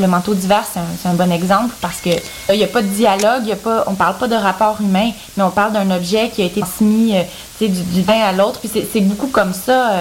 Le 0.00 0.06
manteau 0.08 0.34
d'hiver, 0.34 0.64
c'est 0.72 1.08
un, 1.08 1.14
bon 1.14 1.30
exemple 1.30 1.72
parce 1.80 2.00
que 2.00 2.10
il 2.50 2.56
n'y 2.56 2.64
a 2.64 2.68
pas 2.68 2.82
de 2.82 2.88
dialogue, 2.88 3.46
y 3.46 3.52
a 3.52 3.56
pas, 3.56 3.84
on 3.86 3.94
parle 3.94 4.16
pas 4.16 4.26
de 4.26 4.34
rapport 4.34 4.80
humain, 4.80 5.10
mais 5.36 5.42
on 5.42 5.50
parle 5.50 5.72
d'un 5.72 5.88
objet 5.92 6.30
qui 6.30 6.42
a 6.42 6.46
été 6.46 6.60
transmis 6.60 7.14
du, 7.60 7.68
du 7.68 8.04
à 8.10 8.32
l'autre. 8.32 8.60
Puis 8.60 8.70
c'est 8.92 9.00
beaucoup 9.00 9.28
comme 9.28 9.52
ça. 9.52 9.92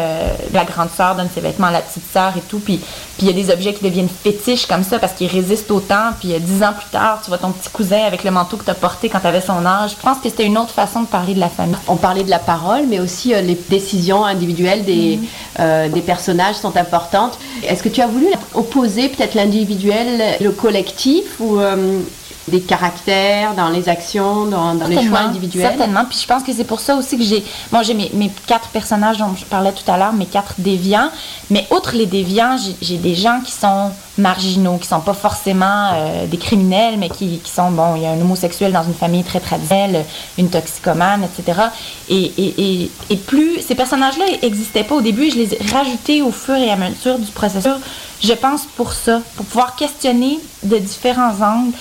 la 0.53 0.65
grande 0.65 0.89
sœur 0.95 1.15
donne 1.15 1.29
ses 1.33 1.41
vêtements 1.41 1.67
à 1.67 1.71
la 1.71 1.81
petite 1.81 2.03
sœur 2.11 2.33
et 2.37 2.41
tout. 2.41 2.59
Puis 2.59 2.79
il 3.19 3.27
y 3.27 3.29
a 3.29 3.33
des 3.33 3.51
objets 3.51 3.73
qui 3.73 3.83
deviennent 3.83 4.09
fétiches 4.09 4.65
comme 4.65 4.83
ça 4.83 4.99
parce 4.99 5.13
qu'ils 5.13 5.27
résistent 5.27 5.71
au 5.71 5.79
temps. 5.79 6.11
Puis 6.19 6.33
dix 6.39 6.63
ans 6.63 6.73
plus 6.73 6.89
tard, 6.91 7.21
tu 7.23 7.29
vois 7.29 7.37
ton 7.37 7.51
petit 7.51 7.69
cousin 7.69 8.03
avec 8.05 8.23
le 8.23 8.31
manteau 8.31 8.57
que 8.57 8.65
tu 8.65 8.71
as 8.71 8.75
porté 8.75 9.09
quand 9.09 9.19
tu 9.19 9.27
avais 9.27 9.41
son 9.41 9.65
âge. 9.65 9.91
Je 9.97 10.01
pense 10.01 10.17
que 10.17 10.29
c'était 10.29 10.45
une 10.45 10.57
autre 10.57 10.71
façon 10.71 11.01
de 11.01 11.07
parler 11.07 11.33
de 11.33 11.39
la 11.39 11.49
famille. 11.49 11.75
On 11.87 11.95
parlait 11.95 12.23
de 12.23 12.29
la 12.29 12.39
parole, 12.39 12.83
mais 12.89 12.99
aussi 12.99 13.29
les 13.29 13.57
décisions 13.69 14.25
individuelles 14.25 14.83
des, 14.83 15.19
mhm. 15.57 15.91
des 15.91 16.01
personnages 16.01 16.55
sont 16.55 16.75
importantes. 16.77 17.37
Est-ce 17.67 17.83
que 17.83 17.89
tu 17.89 18.01
as 18.01 18.07
voulu 18.07 18.27
opposer 18.53 19.09
peut-être 19.09 19.35
l'individuel, 19.35 20.37
le 20.41 20.51
collectif 20.51 21.39
ou 21.39 21.59
euh, 21.59 21.99
des 22.47 22.61
caractères 22.61 23.53
dans 23.53 23.69
les 23.69 23.87
actions, 23.87 24.45
dans, 24.45 24.73
les 24.87 25.07
choix 25.07 25.19
individuels. 25.19 25.69
Certainement. 25.69 26.03
Puis 26.09 26.19
je 26.21 26.27
pense 26.27 26.43
que 26.43 26.51
c'est 26.51 26.65
pour 26.65 26.79
ça 26.79 26.95
aussi 26.95 27.17
que 27.17 27.23
j'ai. 27.23 27.43
Bon, 27.71 27.81
j'ai 27.83 27.93
mes, 27.93 28.31
quatre 28.47 28.69
personnages 28.69 29.17
dont 29.17 29.33
je 29.35 29.45
parlais 29.45 29.71
tout 29.71 29.89
à 29.89 29.97
l'heure, 29.97 30.13
mes 30.13 30.25
quatre 30.25 30.55
déviants. 30.57 31.09
Mais 31.49 31.65
outre 31.71 31.95
les 31.95 32.05
déviants, 32.05 32.57
j'ai 32.81 32.97
des 32.97 33.15
gens 33.15 33.39
qui 33.45 33.51
sont 33.51 33.91
marginaux, 34.17 34.77
qui 34.77 34.87
sont 34.87 34.99
pas 34.99 35.13
forcément 35.13 35.91
euh, 35.93 36.27
des 36.27 36.37
criminels, 36.37 36.97
mais 36.97 37.09
qui, 37.09 37.41
sont, 37.45 37.71
bon, 37.71 37.95
il 37.95 38.03
y 38.03 38.05
a 38.05 38.11
un 38.11 38.21
homosexuel 38.21 38.71
dans 38.71 38.83
une 38.83 38.93
famille 38.93 39.23
très 39.23 39.39
traditionnelle, 39.39 40.05
une 40.37 40.49
toxicomane, 40.49 41.23
etc. 41.23 41.61
Et, 42.09 42.31
et, 42.37 42.91
et, 43.09 43.17
plus 43.17 43.61
ces 43.61 43.73
personnages-là 43.73 44.25
n'existaient 44.43 44.83
pas 44.83 44.95
au 44.95 45.01
début, 45.01 45.31
je 45.31 45.37
les 45.37 45.53
ai 45.53 45.59
rajoutés 45.71 46.21
au 46.21 46.31
fur 46.31 46.55
et 46.55 46.69
à 46.69 46.75
mesure 46.75 47.17
du 47.17 47.31
processus. 47.31 47.71
Je 48.21 48.33
pense 48.33 48.65
pour 48.75 48.93
ça, 48.93 49.21
pour 49.35 49.45
pouvoir 49.45 49.75
questionner 49.75 50.39
de 50.63 50.77
différents 50.77 51.33
angles 51.41 51.73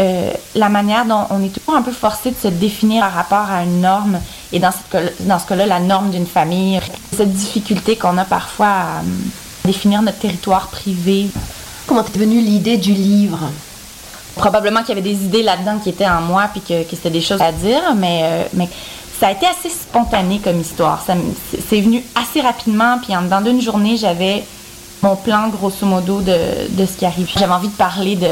euh, 0.00 0.30
la 0.54 0.70
manière 0.70 1.04
dont 1.04 1.26
on 1.28 1.44
est 1.44 1.50
toujours 1.50 1.74
un 1.74 1.82
peu 1.82 1.92
forcé 1.92 2.30
de 2.30 2.36
se 2.36 2.48
définir 2.48 3.02
par 3.02 3.12
rapport 3.12 3.50
à 3.50 3.64
une 3.64 3.82
norme, 3.82 4.18
et 4.50 4.58
dans, 4.58 4.70
dans 5.20 5.38
ce 5.38 5.46
cas-là, 5.46 5.66
la 5.66 5.78
norme 5.78 6.10
d'une 6.10 6.26
famille, 6.26 6.80
cette 7.14 7.32
difficulté 7.32 7.96
qu'on 7.96 8.16
a 8.16 8.24
parfois 8.24 8.66
à, 8.66 9.02
définir 9.64 10.00
notre 10.00 10.18
territoire 10.18 10.68
privé. 10.68 11.28
Comment 11.86 12.02
est 12.02 12.16
venue 12.16 12.40
l'idée 12.40 12.78
du 12.78 12.94
livre? 12.94 13.40
Probablement 14.36 14.80
qu'il 14.80 14.90
y 14.90 14.92
avait 14.92 15.02
des 15.02 15.22
idées 15.24 15.42
là-dedans 15.42 15.78
qui 15.82 15.90
étaient 15.90 16.08
en 16.08 16.22
moi, 16.22 16.48
puis 16.50 16.62
que, 16.62 16.88
c'était 16.88 17.10
des 17.10 17.20
choses 17.20 17.42
à 17.42 17.52
dire, 17.52 17.94
mais, 17.94 18.20
euh, 18.22 18.44
mais 18.54 18.70
ça 19.20 19.26
a 19.26 19.32
été 19.32 19.46
assez 19.46 19.68
spontané 19.68 20.38
comme 20.38 20.58
histoire. 20.58 21.04
C'est 21.68 21.80
venu 21.80 22.02
assez 22.14 22.40
rapidement, 22.40 22.98
puis 23.02 23.14
en 23.14 23.22
dedans 23.22 23.42
d'une 23.42 23.60
journée, 23.60 23.98
j'avais 23.98 24.44
mon 25.02 25.14
plan, 25.16 25.48
grosso 25.48 25.84
modo, 25.84 26.22
de, 26.22 26.36
de 26.70 26.86
ce 26.86 26.96
qui 26.96 27.04
arrive. 27.04 27.28
J'avais 27.38 27.52
envie 27.52 27.68
de 27.68 27.76
parler 27.76 28.16
de 28.16 28.28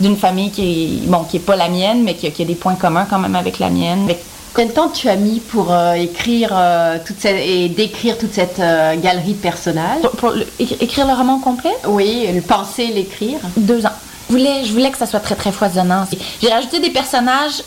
d'une 0.00 0.16
famille 0.16 0.50
qui 0.50 1.02
est, 1.04 1.06
bon, 1.06 1.24
qui 1.24 1.36
est 1.36 1.40
pas 1.40 1.56
la 1.56 1.68
mienne, 1.68 2.02
mais 2.02 2.14
qui, 2.14 2.26
a 2.26 2.44
des 2.44 2.54
points 2.54 2.74
communs 2.74 3.06
quand 3.08 3.18
même 3.18 3.36
avec 3.36 3.58
la 3.58 3.70
mienne. 3.70 4.08
Combien 4.52 4.70
de 4.70 4.74
temps 4.74 4.88
tu 4.88 5.08
as 5.08 5.16
mis 5.16 5.40
pour 5.40 5.72
euh, 5.72 5.94
écrire 5.94 6.50
euh, 6.52 6.98
toute 7.04 7.18
cette, 7.18 7.40
et 7.40 7.68
décrire 7.68 8.16
toute 8.16 8.32
cette 8.32 8.60
euh, 8.60 8.94
galerie 8.96 9.32
de 9.32 9.38
personnages? 9.38 10.02
Pour, 10.16 10.32
écrire 10.60 11.06
le 11.08 11.12
roman 11.12 11.40
complet? 11.40 11.74
Oui, 11.88 12.28
le 12.32 12.40
penser, 12.40 12.86
l'écrire. 12.86 13.38
Deux 13.56 13.84
ans. 13.84 13.92
Je 14.28 14.36
voulais, 14.36 14.64
je 14.64 14.72
voulais 14.72 14.90
que 14.90 14.98
ça 14.98 15.06
soit 15.06 15.20
très 15.20 15.34
très 15.34 15.50
foisonnant. 15.50 16.06
J'ai 16.40 16.48
rajouté 16.48 16.78
des 16.78 16.90
personnages 16.90 17.62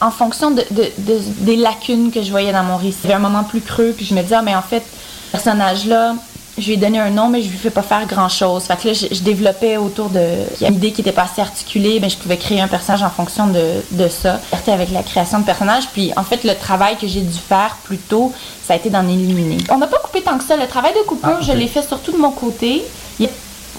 en 0.00 0.10
fonction 0.10 0.50
de, 0.50 0.64
des 0.98 1.56
lacunes 1.56 2.10
que 2.10 2.22
je 2.22 2.30
voyais 2.30 2.52
dans 2.52 2.64
mon 2.64 2.76
récit. 2.76 2.98
Il 3.04 3.10
y 3.10 3.12
avait 3.12 3.24
un 3.24 3.28
moment 3.28 3.44
plus 3.44 3.60
creux, 3.60 3.94
puis 3.96 4.04
je 4.04 4.14
me 4.14 4.20
disais, 4.20 4.34
ah, 4.34 4.42
mais 4.42 4.56
en 4.56 4.62
fait, 4.62 4.82
ce 5.26 5.30
personnage-là, 5.32 6.14
je 6.56 6.66
lui 6.66 6.74
ai 6.74 6.76
donné 6.76 7.00
un 7.00 7.10
nom, 7.10 7.28
mais 7.28 7.42
je 7.42 7.48
lui 7.48 7.58
fais 7.58 7.70
pas 7.70 7.82
faire 7.82 8.06
grand 8.06 8.28
chose. 8.28 8.64
Fait 8.64 8.76
que 8.76 8.88
là, 8.88 8.94
je, 8.94 9.22
développais 9.22 9.76
autour 9.76 10.08
de. 10.08 10.20
une 10.60 10.74
idée 10.74 10.92
qui 10.92 11.00
était 11.00 11.12
pas 11.12 11.24
assez 11.24 11.40
articulée, 11.40 11.98
mais 12.00 12.08
je 12.08 12.16
pouvais 12.16 12.36
créer 12.36 12.60
un 12.60 12.68
personnage 12.68 13.02
en 13.02 13.10
fonction 13.10 13.48
de, 13.48 13.82
de 13.90 14.08
ça. 14.08 14.40
Avec 14.66 14.90
la 14.92 15.02
création 15.02 15.40
de 15.40 15.44
personnages. 15.44 15.88
Puis, 15.92 16.12
en 16.16 16.22
fait, 16.22 16.44
le 16.44 16.54
travail 16.54 16.96
que 16.96 17.06
j'ai 17.06 17.20
dû 17.20 17.38
faire 17.38 17.76
plus 17.84 17.98
tôt, 17.98 18.32
ça 18.66 18.74
a 18.74 18.76
été 18.76 18.88
d'en 18.88 19.06
éliminer. 19.06 19.58
On 19.70 19.78
n'a 19.78 19.86
pas 19.86 19.98
coupé 19.98 20.22
tant 20.22 20.38
que 20.38 20.44
ça. 20.44 20.56
Le 20.56 20.66
travail 20.66 20.92
de 20.92 21.06
coupure, 21.06 21.38
ah, 21.40 21.42
je 21.42 21.52
l'ai 21.52 21.68
fait 21.68 21.82
surtout 21.82 22.12
de 22.12 22.18
mon 22.18 22.30
côté. 22.30 22.82
Il 23.18 23.26
est 23.26 23.32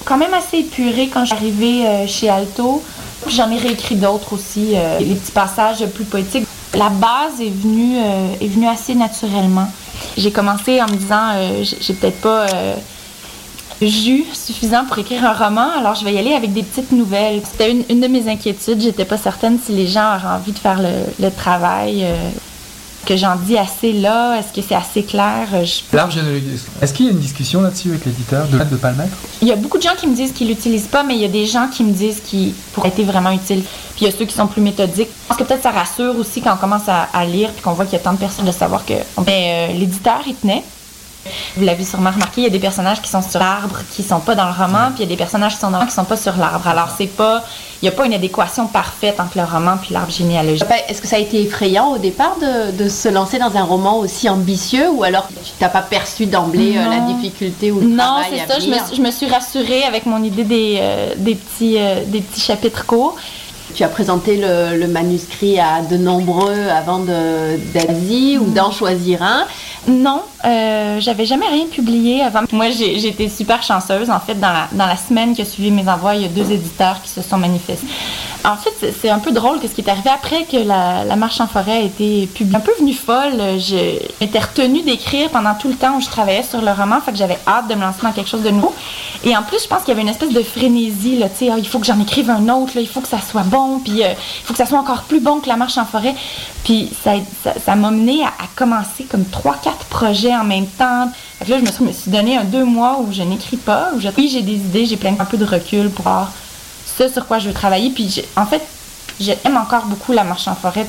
quand 0.03 0.17
même 0.17 0.33
assez 0.33 0.59
épuré 0.59 1.09
quand 1.11 1.21
je 1.21 1.27
suis 1.27 1.35
arrivée 1.35 1.87
euh, 1.87 2.07
chez 2.07 2.29
Alto. 2.29 2.83
Puis 3.25 3.35
j'en 3.35 3.49
ai 3.49 3.57
réécrit 3.57 3.95
d'autres 3.95 4.33
aussi, 4.33 4.73
euh, 4.75 4.99
les 4.99 5.15
petits 5.15 5.31
passages 5.31 5.85
plus 5.87 6.03
poétiques. 6.03 6.45
La 6.73 6.89
base 6.89 7.39
est 7.39 7.49
venue, 7.49 7.97
euh, 7.97 8.27
est 8.41 8.47
venue 8.47 8.67
assez 8.67 8.93
naturellement. 8.93 9.67
J'ai 10.17 10.31
commencé 10.31 10.81
en 10.81 10.87
me 10.87 10.95
disant, 10.95 11.31
euh, 11.35 11.63
j'ai 11.63 11.93
peut-être 11.93 12.21
pas 12.21 12.47
euh, 12.53 12.75
jus 13.81 14.25
suffisant 14.33 14.85
pour 14.85 14.97
écrire 14.99 15.25
un 15.25 15.33
roman, 15.33 15.69
alors 15.77 15.95
je 15.95 16.05
vais 16.05 16.13
y 16.13 16.17
aller 16.17 16.33
avec 16.33 16.53
des 16.53 16.63
petites 16.63 16.91
nouvelles. 16.91 17.41
C'était 17.43 17.71
une, 17.71 17.99
de 17.99 18.07
mes 18.07 18.29
inquiétudes. 18.29 18.81
J'étais 18.81 19.05
pas 19.05 19.17
certaine 19.17 19.59
si 19.63 19.73
les 19.73 19.87
gens 19.87 20.15
auraient 20.15 20.35
envie 20.35 20.51
de 20.51 20.59
faire 20.59 20.79
le, 20.81 21.29
travail. 21.29 22.05
Euh, 23.05 23.15
que 23.15 23.15
j'en 23.15 23.35
dis 23.35 23.57
assez 23.57 23.93
là? 23.93 24.37
Est-ce 24.37 24.53
que 24.53 24.65
c'est 24.67 24.75
assez 24.75 25.03
clair? 25.03 25.47
Est-ce 25.53 26.93
qu'il 26.93 27.05
y 27.05 27.09
a 27.09 27.11
une 27.11 27.19
discussion 27.19 27.61
là-dessus 27.61 27.89
avec 27.89 28.05
l'éditeur 28.05 28.47
de 28.47 28.57
ne 28.57 28.77
pas 28.77 28.91
le 28.91 28.97
mettre? 28.97 29.15
Il 29.41 29.47
y 29.47 29.51
a 29.51 29.55
beaucoup 29.55 29.77
de 29.77 29.83
gens 29.83 29.95
qui 29.97 30.07
me 30.07 30.15
disent 30.15 30.31
qu'ils 30.33 30.47
l'utilisent 30.47 30.87
pas, 30.87 31.03
mais 31.03 31.15
il 31.15 31.21
y 31.21 31.25
a 31.25 31.29
des 31.29 31.45
gens 31.45 31.67
qui 31.67 31.83
me 31.83 31.91
disent 31.91 32.21
qu'il 32.21 32.53
pourrait 32.73 32.89
être 32.89 33.01
vraiment 33.03 33.31
utile. 33.31 33.61
Puis 33.95 34.05
il 34.05 34.05
y 34.05 34.07
a 34.07 34.11
ceux 34.11 34.25
qui 34.25 34.35
sont 34.35 34.47
plus 34.47 34.61
méthodiques. 34.61 35.09
Je 35.09 35.27
pense 35.27 35.37
que 35.37 35.43
peut-être 35.43 35.63
ça 35.63 35.71
rassure 35.71 36.17
aussi 36.17 36.41
quand 36.41 36.53
on 36.53 36.57
commence 36.57 36.87
à, 36.87 37.25
lire 37.25 37.51
puis 37.51 37.61
qu'on 37.61 37.73
voit 37.73 37.85
qu'il 37.85 37.93
y 37.93 38.01
a 38.01 38.03
tant 38.03 38.13
de 38.13 38.17
personnes 38.17 38.45
de 38.45 38.51
savoir 38.51 38.85
que 38.85 38.93
mais, 39.25 39.69
euh, 39.69 39.77
l'éditeur, 39.77 40.21
il 40.27 40.35
tenait. 40.35 40.63
Vous 41.55 41.63
l'avez 41.63 41.83
sûrement 41.83 42.11
remarqué, 42.11 42.41
il 42.41 42.43
y 42.43 42.47
a 42.47 42.51
des 42.51 42.59
personnages 42.59 43.01
qui 43.01 43.09
sont 43.09 43.21
sur 43.21 43.39
l'arbre, 43.39 43.79
qui 43.91 44.03
sont 44.03 44.19
pas 44.19 44.35
dans 44.35 44.45
le 44.45 44.53
roman, 44.53 44.91
puis 44.93 44.99
il 44.99 45.01
y 45.01 45.05
a 45.05 45.09
des 45.09 45.17
personnages 45.17 45.53
qui 45.53 45.59
sont 45.59 45.71
dans 45.71 45.85
qui 45.85 45.93
sont 45.93 46.03
pas 46.03 46.17
sur 46.17 46.35
l'arbre. 46.37 46.67
Alors 46.67 46.89
c'est 46.97 47.07
pas, 47.07 47.43
il 47.81 47.85
y 47.85 47.87
a 47.87 47.91
pas 47.91 48.05
une 48.05 48.13
adéquation 48.13 48.67
parfaite 48.67 49.19
entre 49.19 49.37
le 49.37 49.43
roman 49.43 49.77
puis 49.81 49.93
l'arbre 49.93 50.11
généalogique. 50.11 50.65
Est-ce 50.87 51.01
que 51.01 51.07
ça 51.07 51.15
a 51.15 51.19
été 51.19 51.41
effrayant 51.41 51.93
au 51.93 51.97
départ 51.97 52.37
de, 52.39 52.89
se 52.89 53.09
lancer 53.09 53.39
dans 53.39 53.55
un 53.55 53.63
roman 53.63 53.97
aussi 53.97 54.29
ambitieux, 54.29 54.89
ou 54.89 55.03
alors 55.03 55.27
tu 55.27 55.51
t'as 55.59 55.69
pas 55.69 55.81
perçu 55.81 56.27
d'emblée 56.27 56.77
euh, 56.77 56.89
la 56.89 57.13
difficulté 57.13 57.71
ou 57.71 57.79
le 57.79 57.87
Non, 57.87 58.17
c'est 58.29 58.45
ça. 58.45 58.59
Je 58.59 58.67
me, 58.67 58.75
je 58.95 59.01
me, 59.01 59.11
suis 59.11 59.27
rassurée 59.27 59.83
avec 59.83 60.05
mon 60.05 60.23
idée 60.23 60.43
des, 60.43 60.77
euh, 60.79 61.13
des 61.17 61.35
petits, 61.35 61.77
euh, 61.79 62.03
des 62.05 62.21
petits 62.21 62.41
chapitres 62.41 62.85
courts. 62.85 63.15
Tu 63.73 63.83
as 63.83 63.89
présenté 63.89 64.37
le, 64.37 64.87
manuscrit 64.87 65.59
à 65.59 65.81
de 65.81 65.97
nombreux 65.97 66.69
avant 66.69 66.99
d'Asie 66.99 68.37
ou 68.39 68.45
d'en 68.51 68.71
choisir 68.71 69.21
un. 69.21 69.45
Non, 69.87 70.23
euh, 70.43 70.99
j'avais 70.99 71.25
jamais 71.25 71.47
rien 71.47 71.65
publié 71.67 72.21
avant. 72.23 72.41
Moi, 72.51 72.69
j'ai 72.71 73.07
été 73.07 73.29
super 73.29 73.61
chanceuse. 73.61 74.09
En 74.09 74.19
fait, 74.19 74.35
dans 74.35 74.51
la, 74.51 74.67
dans 74.71 74.87
la 74.87 74.97
semaine 74.97 75.35
qui 75.35 75.41
a 75.41 75.45
suivi 75.45 75.71
mes 75.71 75.87
envois, 75.87 76.15
il 76.15 76.23
y 76.23 76.25
a 76.25 76.29
deux 76.29 76.51
éditeurs 76.51 77.01
qui 77.01 77.09
se 77.09 77.21
sont 77.21 77.37
manifestés. 77.37 77.87
En 78.45 78.57
fait, 78.57 78.93
c'est 79.01 79.09
un 79.09 79.17
peu 79.17 79.31
drôle 79.31 79.59
que 79.59 79.67
ce 79.67 79.73
qui 79.73 79.81
est 79.81 79.89
arrivé 79.89 80.09
après 80.09 80.43
que 80.43 80.57
la, 80.57 81.15
marche 81.15 81.41
en 81.41 81.47
forêt 81.47 81.77
a 81.77 81.79
été 81.79 82.27
publiée. 82.27 82.55
Un 82.55 82.59
peu 82.59 82.73
venue 82.77 82.93
folle. 82.93 83.41
J'étais 83.57 84.39
retenue 84.39 84.83
d'écrire 84.83 85.29
pendant 85.31 85.55
tout 85.55 85.67
le 85.67 85.73
temps 85.73 85.97
où 85.97 86.01
je 86.01 86.05
travaillais 86.05 86.43
sur 86.43 86.61
le 86.61 86.71
roman. 86.71 87.01
Fait 87.01 87.11
que 87.11 87.17
j'avais 87.17 87.39
hâte 87.47 87.67
de 87.67 87.73
me 87.73 87.81
lancer 87.81 88.01
dans 88.03 88.11
quelque 88.11 88.29
chose 88.29 88.43
de 88.43 88.51
nouveau. 88.51 88.73
Et 89.23 89.35
en 89.35 89.41
plus, 89.41 89.63
je 89.63 89.67
pense 89.67 89.79
qu'il 89.79 89.89
y 89.89 89.91
avait 89.93 90.03
une 90.03 90.09
espèce 90.09 90.31
de 90.31 90.43
frénésie. 90.43 91.17
Là, 91.17 91.27
ah, 91.31 91.55
il 91.57 91.67
faut 91.67 91.79
que 91.79 91.87
j'en 91.87 91.99
écrive 91.99 92.29
un 92.29 92.47
autre. 92.49 92.73
Il 92.75 92.87
faut 92.87 93.01
que 93.01 93.07
ça 93.07 93.19
soit 93.19 93.43
bon. 93.43 93.79
Puis 93.79 94.03
euh, 94.03 94.11
il 94.11 94.45
faut 94.45 94.53
que 94.53 94.59
ça 94.59 94.67
soit 94.67 94.79
encore 94.79 95.03
plus 95.03 95.21
bon 95.21 95.39
que 95.39 95.49
la 95.49 95.57
marche 95.57 95.79
en 95.79 95.85
forêt. 95.85 96.13
Puis 96.63 96.91
ça 97.03 97.75
m'a 97.75 97.89
mené 97.89 98.23
à, 98.23 98.31
commencer 98.55 99.05
comme 99.09 99.25
trois, 99.25 99.55
quatre 99.55 99.85
projets 99.85 100.35
en 100.35 100.43
même 100.43 100.67
temps. 100.67 101.09
Fait 101.39 101.49
là, 101.49 101.57
je 101.59 101.83
me 101.83 101.91
suis, 101.91 102.11
donné 102.11 102.37
un 102.37 102.43
deux 102.43 102.63
mois 102.63 102.99
où 103.01 103.11
je 103.11 103.23
n'écris 103.23 103.57
pas. 103.57 103.89
Où 103.95 103.99
oui, 104.17 104.29
j'ai 104.31 104.43
des 104.43 104.55
idées, 104.55 104.85
j'ai 104.85 104.97
plein 104.97 105.15
un 105.17 105.25
peu 105.25 105.37
de 105.37 105.45
recul 105.45 105.89
pour 105.89 106.03
voir 106.03 106.31
ce 106.97 107.09
sur 107.09 107.25
quoi 107.27 107.39
je 107.39 107.47
veux 107.47 107.53
travailler. 107.53 107.89
Puis 107.89 108.23
en 108.35 108.45
fait, 108.45 108.61
j'aime 109.19 109.57
encore 109.57 109.85
beaucoup 109.85 110.11
la 110.11 110.23
marche 110.23 110.47
en 110.47 110.55
forêt. 110.55 110.85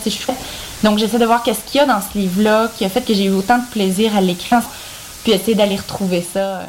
Donc 0.83 0.99
j'essaie 0.99 1.19
de 1.19 1.27
voir 1.27 1.43
qu'est-ce 1.43 1.61
qu'il 1.67 1.81
y 1.81 1.85
a 1.85 1.87
dans 1.87 2.01
ce 2.01 2.19
livre-là 2.19 2.69
qui 2.77 2.85
a 2.85 2.89
fait 2.89 3.03
que 3.03 3.15
j'ai 3.15 3.25
eu 3.25 3.31
autant 3.31 3.59
de 3.59 3.67
plaisir 3.71 4.17
à 4.17 4.21
l'écrire. 4.21 4.63
Puis 5.23 5.33
essayer 5.33 5.55
d'aller 5.55 5.77
retrouver 5.77 6.27
ça. 6.33 6.63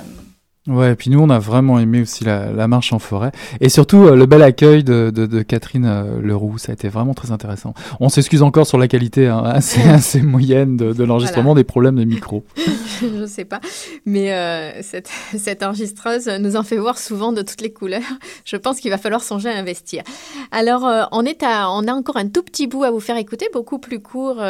Ouais, 0.67 0.91
et 0.91 0.95
puis 0.95 1.09
nous 1.09 1.19
on 1.21 1.29
a 1.29 1.39
vraiment 1.39 1.79
aimé 1.79 2.01
aussi 2.01 2.25
la, 2.25 2.51
la 2.51 2.67
marche 2.67 2.91
en 2.91 2.99
forêt 2.99 3.31
et 3.61 3.69
surtout 3.69 4.05
euh, 4.05 4.15
le 4.17 4.25
bel 4.25 4.43
accueil 4.43 4.83
de, 4.83 5.11
de, 5.15 5.25
de 5.25 5.41
Catherine 5.41 5.85
euh, 5.85 6.19
Leroux, 6.21 6.57
ça 6.57 6.71
a 6.71 6.73
été 6.73 6.89
vraiment 6.89 7.13
très 7.13 7.31
intéressant. 7.31 7.73
On 8.01 8.09
s'excuse 8.09 8.41
encore 8.41 8.67
sur 8.67 8.77
la 8.77 8.89
qualité 8.89 9.27
hein, 9.27 9.41
assez, 9.45 9.81
assez 9.89 10.21
moyenne 10.21 10.75
de, 10.75 10.91
de 10.91 11.03
l'enregistrement, 11.05 11.55
des 11.55 11.63
problèmes 11.63 11.95
de 11.95 12.03
micro. 12.03 12.43
Je 13.01 13.25
sais 13.25 13.45
pas, 13.45 13.61
mais 14.05 14.33
euh, 14.33 14.81
cette, 14.81 15.09
cette 15.37 15.63
enregistreuse 15.63 16.27
nous 16.27 16.57
en 16.57 16.63
fait 16.63 16.77
voir 16.77 16.97
souvent 16.97 17.31
de 17.31 17.43
toutes 17.43 17.61
les 17.61 17.71
couleurs. 17.71 18.01
Je 18.43 18.57
pense 18.57 18.81
qu'il 18.81 18.91
va 18.91 18.97
falloir 18.97 19.23
songer 19.23 19.49
à 19.49 19.57
investir. 19.57 20.03
Alors 20.51 20.85
on 21.13 21.23
est 21.23 21.43
à, 21.43 21.69
on 21.71 21.87
a 21.87 21.93
encore 21.93 22.17
un 22.17 22.27
tout 22.27 22.43
petit 22.43 22.67
bout 22.67 22.83
à 22.83 22.91
vous 22.91 22.99
faire 22.99 23.17
écouter, 23.17 23.47
beaucoup 23.53 23.79
plus 23.79 24.01
court 24.01 24.41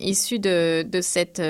issu 0.00 0.38
de 0.40 1.00
cette 1.02 1.40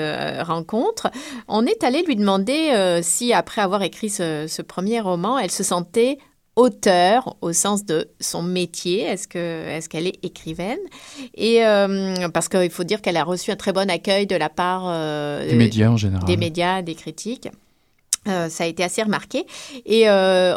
rencontre. 0.41 1.09
On 1.47 1.65
est 1.65 1.83
allé 1.83 2.03
lui 2.03 2.15
demander 2.15 2.99
si 3.01 3.33
après 3.33 3.61
avoir 3.61 3.81
écrit 3.81 4.02
ce, 4.09 4.61
premier 4.61 4.99
roman, 4.99 5.37
elle 5.37 5.51
se 5.51 5.63
sentait 5.63 6.17
auteur 6.55 7.35
au 7.41 7.51
sens 7.51 7.85
de 7.85 8.09
son 8.19 8.43
métier. 8.43 9.01
Est-ce 9.01 9.27
que 9.27 9.67
est-ce 9.67 9.89
qu'elle 9.89 10.07
est 10.07 10.23
écrivaine? 10.23 10.79
Et 11.35 11.65
euh, 11.65 12.29
parce 12.29 12.47
qu'il 12.47 12.69
faut 12.69 12.83
dire 12.83 13.01
qu'elle 13.01 13.17
a 13.17 13.23
reçu 13.23 13.51
un 13.51 13.55
très 13.55 13.73
bon 13.73 13.89
accueil 13.89 14.27
de 14.27 14.35
la 14.35 14.49
part 14.49 14.83
euh, 14.85 15.47
des 15.47 15.55
médias 15.55 15.89
en 15.89 15.97
général, 15.97 16.25
des 16.25 16.37
médias, 16.37 16.81
des 16.81 16.95
critiques. 16.95 17.49
Euh, 18.27 18.49
ça 18.49 18.63
a 18.63 18.67
été 18.67 18.83
assez 18.83 19.03
remarqué. 19.03 19.45
Et 19.85 20.09
euh, 20.09 20.55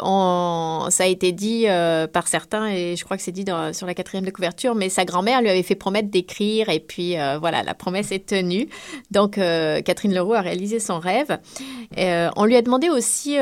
ça 0.89 1.03
a 1.03 1.07
été 1.07 1.31
dit 1.31 1.65
euh, 1.67 2.07
par 2.07 2.27
certains 2.27 2.67
et 2.67 2.95
je 2.95 3.03
crois 3.03 3.17
que 3.17 3.23
c'est 3.23 3.31
dit 3.31 3.45
sur 3.73 3.87
la 3.87 3.93
quatrième 3.93 4.25
de 4.25 4.31
couverture 4.31 4.75
mais 4.75 4.89
sa 4.89 5.05
grand-mère 5.05 5.41
lui 5.41 5.49
avait 5.49 5.63
fait 5.63 5.75
promettre 5.75 6.09
d'écrire 6.09 6.69
et 6.69 6.79
puis 6.79 7.15
voilà 7.39 7.63
la 7.63 7.73
promesse 7.73 8.11
est 8.11 8.27
tenue. 8.27 8.69
Donc 9.11 9.35
Catherine 9.35 10.13
Leroux 10.13 10.33
a 10.33 10.41
réalisé 10.41 10.79
son 10.79 10.99
rêve. 10.99 11.37
On 11.97 12.45
lui 12.45 12.55
a 12.55 12.61
demandé 12.61 12.89
aussi 12.89 13.37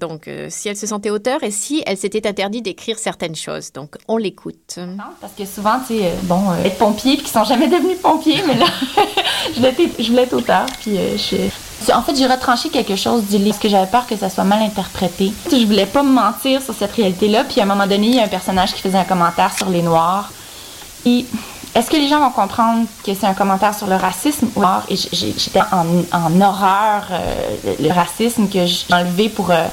donc 0.00 0.30
si 0.48 0.68
elle 0.68 0.76
se 0.76 0.86
sentait 0.86 1.10
auteur 1.10 1.42
et 1.42 1.50
si 1.50 1.82
elle 1.86 1.96
s'était 1.96 2.26
interdit 2.26 2.62
d'écrire 2.62 2.98
certaines 2.98 3.36
choses. 3.36 3.72
Donc 3.72 3.96
on 4.08 4.16
l'écoute. 4.16 4.78
Parce 5.20 5.34
que 5.34 5.44
souvent, 5.44 5.78
euh, 5.90 6.14
bon, 6.24 6.52
être 6.64 6.78
pompier, 6.78 7.16
puis 7.16 7.24
qui 7.24 7.30
sont 7.30 7.44
jamais 7.44 7.68
devenus 7.68 7.98
pompiers, 7.98 8.42
mais 8.46 8.54
là, 8.54 8.66
je, 9.54 9.56
voulais 9.56 9.68
être, 9.68 10.02
je 10.02 10.10
voulais 10.10 10.22
être 10.22 10.32
auteur, 10.34 10.66
puis 10.80 10.96
je... 11.16 11.36
En 11.94 12.02
fait, 12.02 12.16
j'ai 12.16 12.26
retranché 12.26 12.68
quelque 12.68 12.96
chose 12.96 13.24
du 13.24 13.38
livre 13.38 13.50
parce 13.50 13.58
que 13.58 13.68
j'avais 13.68 13.90
peur 13.90 14.06
que 14.06 14.16
ça 14.16 14.30
soit 14.30 14.44
mal 14.44 14.62
interprété. 14.62 15.32
Je 15.50 15.64
voulais 15.64 15.86
pas 15.86 16.02
me 16.02 16.12
mentir 16.12 16.62
sur 16.62 16.74
cette 16.74 16.92
réalité-là, 16.92 17.44
puis 17.44 17.60
à 17.60 17.64
un 17.64 17.66
moment 17.66 17.86
donné, 17.86 18.06
il 18.06 18.14
y 18.14 18.20
a 18.20 18.24
un 18.24 18.28
personnage 18.28 18.72
qui 18.72 18.80
faisait 18.80 18.98
un 18.98 19.04
commentaire 19.04 19.52
sur 19.56 19.68
les 19.68 19.82
Noirs. 19.82 20.30
Et 21.04 21.26
est-ce 21.74 21.90
que 21.90 21.96
les 21.96 22.08
gens 22.08 22.20
vont 22.20 22.30
comprendre 22.30 22.86
que 23.04 23.14
c'est 23.14 23.26
un 23.26 23.34
commentaire 23.34 23.74
sur 23.74 23.86
le 23.86 23.96
racisme 23.96 24.48
ou 24.54 24.62
et 24.90 24.96
j'étais 24.96 25.60
en, 25.72 25.86
en 26.12 26.40
horreur 26.40 27.06
euh, 27.10 27.74
le, 27.80 27.90
racisme 27.90 28.46
que 28.48 28.66
j'ai 28.66 28.84
enlevé 28.92 29.28
pour 29.30 29.50
euh, 29.50 29.64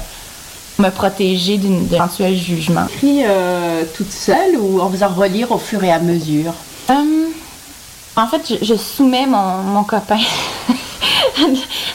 me 0.78 0.88
protéger 0.88 1.58
d'un 1.58 1.94
éventuel 1.94 2.34
jugement. 2.34 2.86
Écrit 2.94 3.22
euh, 3.24 3.84
toute 3.94 4.10
seule 4.10 4.56
ou 4.58 4.80
en 4.80 4.90
faisant 4.90 5.08
relire 5.08 5.52
au 5.52 5.58
fur 5.58 5.84
et 5.84 5.92
à 5.92 5.98
mesure? 5.98 6.54
Hum, 6.88 7.26
en 8.16 8.26
fait, 8.26 8.42
je, 8.48 8.64
je 8.64 8.74
soumets 8.74 9.26
mon, 9.26 9.58
mon 9.58 9.84
copain 9.84 10.18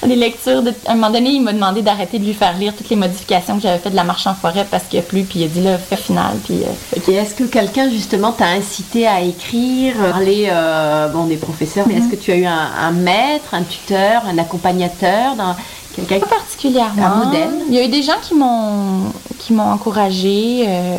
à 0.03 0.07
des 0.07 0.15
lectures. 0.15 0.61
De, 0.61 0.73
à 0.85 0.91
un 0.91 0.95
moment 0.95 1.09
donné, 1.11 1.31
il 1.31 1.41
m'a 1.41 1.53
demandé 1.53 1.81
d'arrêter 1.81 2.19
de 2.19 2.25
lui 2.25 2.33
faire 2.33 2.57
lire 2.57 2.73
toutes 2.75 2.89
les 2.89 2.95
modifications 2.95 3.55
que 3.57 3.63
j'avais 3.63 3.79
faites 3.79 3.91
de 3.91 3.97
la 3.97 4.03
marche 4.03 4.27
en 4.27 4.33
forêt 4.35 4.65
parce 4.69 4.83
qu'il 4.85 4.99
a 4.99 5.01
plu, 5.01 5.23
puis 5.23 5.39
il 5.39 5.45
a 5.45 5.47
dit 5.47 5.61
là, 5.61 5.77
fait 5.77 5.95
final. 5.97 6.33
Puis, 6.45 6.61
euh, 6.63 7.11
Est-ce 7.11 7.35
que 7.35 7.43
quelqu'un 7.43 7.89
justement 7.89 8.31
t'a 8.31 8.47
incité 8.47 9.07
à 9.07 9.21
écrire, 9.21 9.95
parler 10.11 10.47
euh, 10.49 11.07
bon 11.09 11.25
des 11.25 11.37
professeurs, 11.37 11.87
mais 11.87 11.95
est-ce 11.95 12.07
que 12.09 12.15
tu 12.15 12.31
as 12.31 12.35
eu 12.35 12.45
un, 12.45 12.69
un 12.81 12.91
maître, 12.91 13.53
un 13.53 13.63
tuteur, 13.63 14.23
un 14.27 14.37
accompagnateur, 14.37 15.35
dans- 15.35 15.55
quelqu'un 15.95 16.19
pas 16.19 16.35
particulièrement. 16.35 17.05
Un 17.05 17.25
modèle? 17.25 17.49
Il 17.69 17.75
y 17.75 17.79
a 17.79 17.83
eu 17.85 17.87
des 17.89 18.03
gens 18.03 18.19
qui 18.21 18.33
m'ont 18.35 19.11
qui 19.39 19.53
m'ont 19.53 19.69
encouragé. 19.71 20.65
euh, 20.67 20.97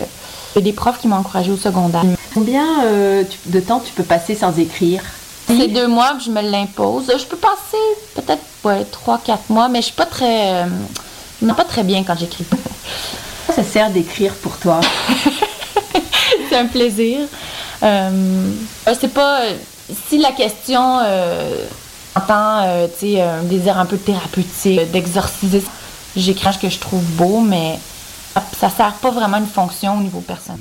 il 0.54 0.60
y 0.60 0.62
a 0.62 0.64
des 0.64 0.72
profs 0.72 0.98
qui 1.00 1.06
m'ont 1.08 1.16
encouragé 1.16 1.50
au 1.52 1.56
secondaire. 1.58 2.02
Combien 2.32 2.64
euh, 2.86 3.24
de 3.46 3.60
temps 3.60 3.80
tu 3.84 3.92
peux 3.92 4.02
passer 4.04 4.34
sans 4.34 4.58
écrire? 4.58 5.02
C'est 5.46 5.68
deux 5.68 5.86
mois 5.86 6.14
que 6.14 6.22
je 6.24 6.30
me 6.30 6.40
l'impose. 6.42 7.04
Je 7.18 7.24
peux 7.24 7.36
passer 7.36 7.76
peut-être 8.14 8.42
ouais, 8.64 8.84
trois, 8.84 9.18
quatre 9.18 9.48
mois, 9.50 9.68
mais 9.68 9.80
je 9.80 9.86
suis 9.86 9.94
pas 9.94 10.06
très. 10.06 10.52
euh, 10.52 10.66
je 11.40 11.44
me 11.44 11.50
sens 11.50 11.56
pas 11.56 11.64
très 11.64 11.84
bien 11.84 12.02
quand 12.02 12.16
j'écris. 12.18 12.44
Ça 13.54 13.62
sert 13.62 13.90
d'écrire 13.90 14.34
pour 14.34 14.56
toi? 14.58 14.80
C'est 16.50 16.56
un 16.56 16.66
plaisir. 16.66 17.20
Euh, 17.82 18.50
c'est 18.98 19.12
pas. 19.12 19.42
euh, 19.42 19.54
Si 20.08 20.18
la 20.18 20.32
question 20.32 20.98
euh, 21.02 21.64
entend 22.14 22.62
euh, 22.64 22.86
tu 22.98 23.12
sais, 23.14 23.20
un 23.22 23.42
désir 23.42 23.78
un 23.78 23.86
peu 23.86 23.96
thérapeutique, 23.98 24.90
d'exorciser, 24.90 25.62
j'écris 26.16 26.54
ce 26.54 26.58
que 26.58 26.68
je 26.68 26.78
trouve 26.78 27.02
beau, 27.02 27.40
mais 27.40 27.78
ça, 28.34 28.42
ça 28.58 28.70
sert 28.70 28.92
pas 28.94 29.10
vraiment 29.10 29.36
une 29.38 29.46
fonction 29.46 29.98
au 29.98 30.00
niveau 30.00 30.20
personnel. 30.20 30.58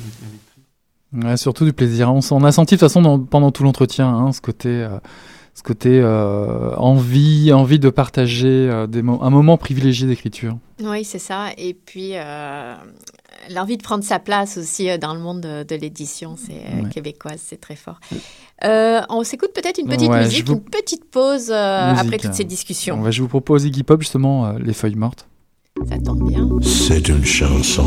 Ouais, 1.13 1.37
surtout 1.37 1.65
du 1.65 1.73
plaisir. 1.73 2.11
On, 2.13 2.43
a 2.43 2.51
senti 2.51 2.75
de 2.75 2.79
toute 2.79 2.87
façon 2.89 3.01
dans- 3.01 3.19
pendant 3.19 3.51
tout 3.51 3.63
l'entretien 3.63 4.07
hein, 4.07 4.31
ce 4.33 4.41
côté, 4.41 4.69
euh, 4.69 4.97
ce 5.53 5.63
côté 5.63 5.99
euh, 6.01 6.75
envie, 6.75 7.53
envie 7.53 7.79
de 7.79 7.89
partager 7.89 8.47
euh, 8.69 8.85
des 8.87 9.01
mo- 9.01 9.19
un 9.21 9.29
moment 9.29 9.57
privilégié 9.57 10.07
d'écriture. 10.07 10.57
Oui, 10.83 11.05
c'est 11.05 11.19
ça. 11.19 11.47
Et 11.57 11.73
puis, 11.73 12.11
euh, 12.15 12.75
l'envie 13.53 13.77
de 13.77 13.83
prendre 13.83 14.03
sa 14.03 14.19
place 14.19 14.57
aussi 14.57 14.89
euh, 14.89 14.97
dans 14.97 15.13
le 15.13 15.21
monde 15.21 15.39
de, 15.41 15.63
de 15.63 15.75
l'édition, 15.75 16.35
euh, 16.49 16.83
Ouais. 16.83 16.89
québécoise, 16.89 17.39
c'est 17.41 17.61
très 17.61 17.75
fort. 17.77 17.99
Euh, 18.65 18.99
on 19.09 19.23
s'écoute 19.23 19.51
peut-être 19.55 19.77
une 19.77 19.87
petite 19.87 20.09
Ouais, 20.09 20.23
musique, 20.23 20.47
vous- 20.47 20.55
une 20.55 20.61
petite 20.61 21.05
pause 21.09 21.49
euh, 21.49 21.91
Musique, 21.91 22.05
après 22.05 22.17
toutes 22.17 22.33
ces 22.33 22.43
euh, 22.43 22.47
discussions. 22.47 23.01
Ouais, 23.01 23.13
je 23.13 23.21
vous 23.21 23.29
propose 23.29 23.63
Iggy 23.63 23.83
Pop 23.83 24.01
justement, 24.01 24.47
euh, 24.47 24.53
Les 24.59 24.73
Feuilles 24.73 24.95
Mortes. 24.95 25.27
Ça 25.89 25.97
tombe 25.99 26.27
bien. 26.29 26.49
C'est 26.61 27.07
une 27.09 27.23
chanson 27.25 27.85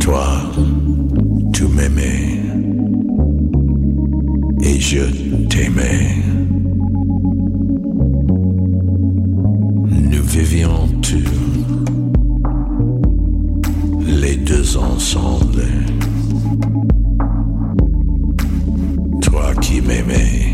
Toi, 0.00 0.26
tu 1.52 1.68
m'aimais 1.68 2.40
et 4.60 4.80
je 4.80 5.04
t'aimais. 5.48 6.16
Nous 10.10 10.22
vivions 10.24 10.88
tous 11.00 11.22
les 14.04 14.36
deux 14.36 14.76
ensemble. 14.76 15.64
Toi 19.22 19.54
qui 19.60 19.80
m'aimais 19.80 20.53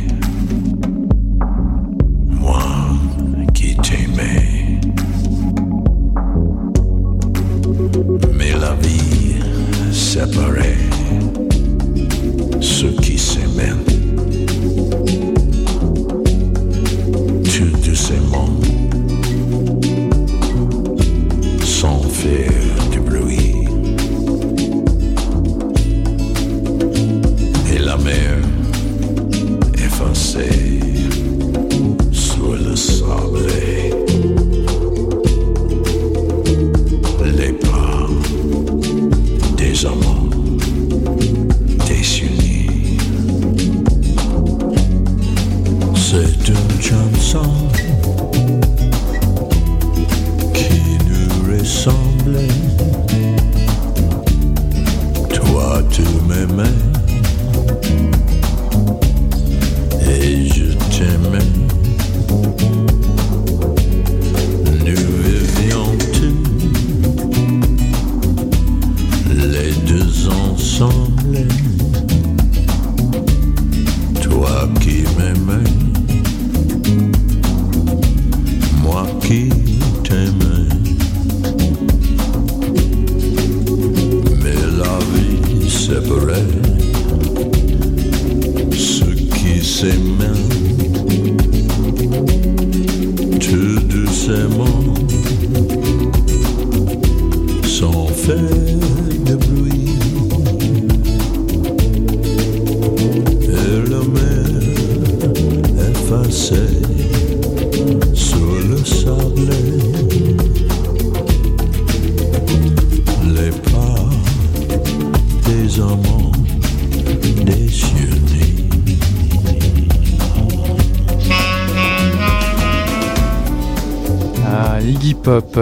séparait 10.13 10.77
ceux 12.61 12.91
qui 13.01 13.17
s'aimaient. 13.17 13.79
Tout 17.45 17.77
doucement, 17.87 18.49
sans 18.49 18.50
ceux 88.73 89.15
qui 89.15 89.65
s'aimaient 89.65 90.30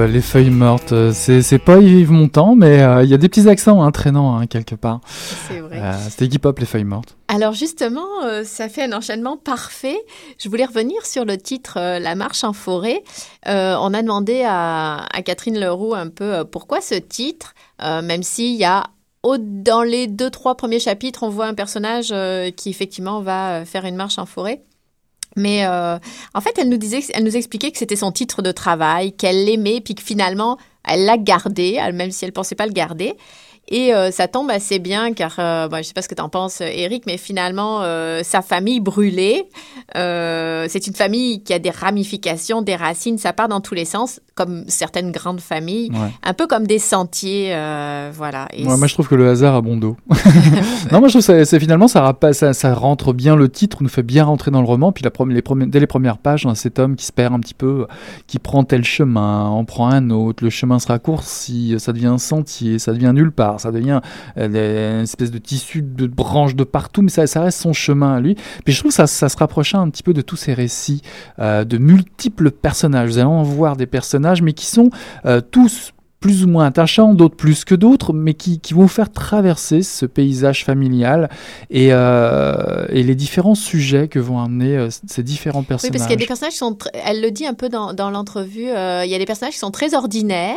Les 0.09 0.23
Feuilles 0.23 0.51
Mortes. 0.51 0.93
Euh, 0.93 1.13
c'est, 1.13 1.59
pas 1.59 1.79
Yves 1.79 2.11
Montand, 2.11 2.55
mais 2.55 2.83
euh, 2.83 3.05
il 3.05 3.11
y 3.11 3.15
a 3.15 3.19
des 3.19 3.29
petits 3.29 3.49
accents 3.49 3.83
hein, 3.83 3.91
traînants 3.91 4.37
hein, 4.37 4.47
quelque 4.47 4.75
part. 4.75 5.01
C'est 5.07 5.61
vrai. 5.61 5.79
Euh, 5.79 5.93
c'était 6.09 6.25
Iggy 6.25 6.39
Pop, 6.39 6.59
Les 6.59 6.67
Feuilles 6.67 6.85
Mortes. 6.85 7.17
Alors 7.29 7.53
justement, 7.53 8.07
euh, 8.25 8.43
ça 8.45 8.69
fait 8.69 8.85
un 8.85 8.93
enchaînement 8.93 9.37
parfait. 9.37 9.99
Je 10.39 10.49
voulais 10.49 10.65
revenir 10.65 11.05
sur 11.05 11.25
le 11.25 11.37
titre 11.37 11.79
euh, 11.79 11.99
La 11.99 12.15
marche 12.15 12.43
en 12.43 12.53
forêt. 12.53 13.03
Euh, 13.47 13.77
on 13.81 13.93
a 13.93 14.03
demandé 14.03 14.43
à, 14.47 15.05
à 15.13 15.23
Catherine 15.23 15.61
Leroux 15.61 15.95
un 15.95 16.09
peu 16.09 16.35
euh, 16.37 16.45
pourquoi 16.45 16.81
ce 16.81 16.95
titre, 16.95 17.55
euh, 17.83 18.01
même 18.01 18.23
s'il 18.23 18.55
y 18.57 18.65
a 18.65 18.85
dans 19.37 19.83
les 19.83 20.07
deux 20.07 20.31
trois 20.31 20.57
premiers 20.57 20.79
chapitres, 20.79 21.23
on 21.23 21.29
voit 21.29 21.47
un 21.47 21.55
personnage 21.55 22.09
euh, 22.13 22.51
qui 22.51 22.71
effectivement 22.71 23.21
va 23.21 23.57
euh, 23.57 23.65
faire 23.65 23.85
une 23.85 23.97
marche 23.97 24.19
en 24.19 24.27
forêt. 24.27 24.63
Mais 25.39 25.65
euh, 25.65 25.99
en 26.35 26.41
fait, 26.41 26.59
elle 26.59 26.69
nous 26.69 26.77
disait, 26.77 27.01
elle 27.15 27.25
nous 27.25 27.37
expliquait 27.37 27.71
que 27.71 27.79
c'était 27.79 27.97
son 27.97 28.13
titre 28.13 28.43
de 28.43 28.53
travail, 28.53 29.13
qu'elle 29.13 29.45
l'aimait, 29.45 29.81
puis 29.81 29.95
que 29.95 30.03
finalement, 30.03 30.59
elle 30.87 31.05
l'a 31.05 31.19
gardé, 31.19 31.81
même 31.95 32.11
si 32.11 32.25
elle 32.25 32.33
pensait 32.33 32.55
pas 32.55 32.67
le 32.67 32.73
garder. 32.73 33.15
Et 33.71 33.95
euh, 33.95 34.11
ça 34.11 34.29
tombe 34.29 34.51
assez 34.51 34.79
bien 34.79 35.13
car, 35.13 35.35
euh, 35.39 35.69
bon, 35.69 35.77
je 35.79 35.83
sais 35.83 35.93
pas 35.93 36.03
ce 36.03 36.09
que 36.09 36.15
tu 36.15 36.23
en 36.23 36.29
penses, 36.29 36.61
Eric, 36.63 37.05
mais 37.07 37.19
finalement, 37.19 37.81
euh, 37.83 38.23
sa 38.25 38.41
famille 38.43 38.81
brûlée, 38.81 39.45
euh, 39.97 40.67
c'est 40.69 40.87
une 40.87 40.95
famille 40.95 41.43
qui 41.43 41.53
a 41.53 41.59
des 41.59 41.71
ramifications, 41.71 42.63
des 42.63 42.77
racines, 42.77 43.19
ça 43.19 43.33
part 43.33 43.49
dans 43.49 43.61
tous 43.61 43.75
les 43.75 43.85
sens, 43.85 44.21
comme 44.35 44.65
certaines 44.69 45.13
grandes 45.13 45.41
familles, 45.41 45.91
Ouais. 45.93 46.11
un 46.23 46.33
peu 46.35 46.47
comme 46.47 46.67
des 46.67 46.79
sentiers, 46.79 47.51
euh, 47.55 48.11
voilà. 48.15 48.49
Et 48.53 48.67
Ouais, 48.67 48.77
moi, 48.77 48.87
je 48.87 48.95
trouve 48.95 49.09
que 49.09 49.15
le 49.15 49.29
hasard 49.29 49.55
a 49.55 49.61
bon 49.61 49.77
dos. 49.77 49.97
non, 50.93 51.01
moi, 51.01 51.09
je 51.09 51.19
trouve 51.19 51.27
que 51.27 51.45
ça- 51.45 51.59
finalement, 51.61 51.89
ça, 51.89 52.03
rapa- 52.03 52.33
ça, 52.33 52.53
ça 52.53 52.75
rentre 52.75 53.13
bien 53.13 53.37
le 53.37 53.49
titre, 53.49 53.79
nous 53.83 53.89
fait 53.89 54.03
bien 54.03 54.25
rentrer 54.25 54.51
dans 54.51 54.61
le 54.61 54.67
roman. 54.67 54.93
Puis 54.93 55.05
la 55.05 55.11
les 55.29 55.67
dès 55.67 55.81
les 55.81 55.87
premières 55.87 56.19
pages, 56.19 56.47
a 56.47 56.55
cet 56.55 56.79
homme 56.79 56.97
qui 56.97 57.05
se 57.05 57.13
perd 57.13 57.35
un 57.35 57.41
petit 57.41 57.55
peu, 57.55 57.87
qui 58.27 58.39
prend 58.39 58.65
tel 58.65 58.85
chemin, 58.85 59.47
en 59.47 59.65
prend 59.65 59.89
un 59.91 60.11
autre. 60.11 60.43
Le 60.45 60.51
chemin 60.51 60.79
se 60.79 60.87
raccourcit, 60.89 61.75
ça 61.79 61.93
devient 61.93 62.07
un 62.07 62.19
sentier, 62.19 62.79
ça 62.79 62.93
devient 62.93 63.13
nulle 63.15 63.33
part, 63.33 63.58
ça 63.61 63.73
devient 63.73 64.01
euh, 64.37 64.99
une 64.99 65.05
espèce 65.05 65.31
de 65.31 65.39
tissu 65.39 65.83
de 65.83 66.07
branches 66.07 66.55
de 66.55 66.65
partout, 66.65 67.03
mais 67.03 67.11
ça, 67.11 67.27
ça 67.27 67.43
reste 67.43 67.61
son 67.61 67.73
chemin 67.73 68.17
à 68.17 68.21
lui. 68.21 68.37
Puis 68.65 68.75
je 68.75 68.81
trouve 68.81 68.91
que 68.91 68.97
ça, 68.97 69.07
ça 69.07 69.29
se 69.29 69.37
rapprochait 69.37 69.77
un 69.77 69.89
petit 69.91 70.03
peu 70.03 70.13
de 70.13 70.21
tous 70.21 70.37
ces 70.37 70.55
récits 70.55 71.03
euh, 71.39 71.65
de 71.65 71.79
multiples 71.79 72.51
personnages. 72.51 73.11
Vous 73.11 73.19
allez 73.19 73.27
en 73.27 73.43
voir 73.43 73.77
des 73.77 73.87
personnages, 73.87 74.43
mais 74.43 74.53
qui 74.53 74.67
sont 74.67 74.91
euh, 75.27 75.41
tous 75.41 75.93
plus 76.21 76.45
ou 76.45 76.49
moins 76.49 76.67
attachants, 76.67 77.15
d'autres 77.15 77.37
plus 77.37 77.65
que 77.65 77.75
d'autres, 77.77 78.13
mais 78.13 78.35
qui, 78.35 78.59
qui 78.59 78.75
vont 78.75 78.89
faire 78.89 79.11
traverser 79.13 79.83
ce 79.83 80.05
paysage 80.05 80.65
familial 80.65 81.29
et, 81.71 81.89
euh, 81.93 82.87
et 82.91 83.03
les 83.05 83.15
différents 83.15 83.55
sujets 83.55 84.09
que 84.09 84.19
vont 84.19 84.41
amener 84.41 84.77
euh, 84.77 84.89
ces 85.07 85.23
différents 85.23 85.61
Oui, 85.61 85.67
personnages. 85.67 85.93
parce 85.97 86.07
qu'il 86.09 86.15
y 86.15 86.19
a 86.19 86.21
des 86.21 86.27
personnages 86.27 86.53
qui 86.55 86.59
sont, 86.59 86.77
elle 87.07 87.21
le 87.21 87.31
dit 87.31 87.47
un 87.47 87.55
peu 87.55 87.69
dans, 87.69 87.93
dans 87.95 88.11
l'entrevue, 88.11 88.69
euh, 88.69 89.05
il 89.05 89.11
y 89.11 89.15
a 89.15 89.19
des 89.19 89.27
personnages 89.27 89.55
qui 89.55 89.61
sont 89.61 89.71
très 89.71 89.95
ordinaires, 89.95 90.57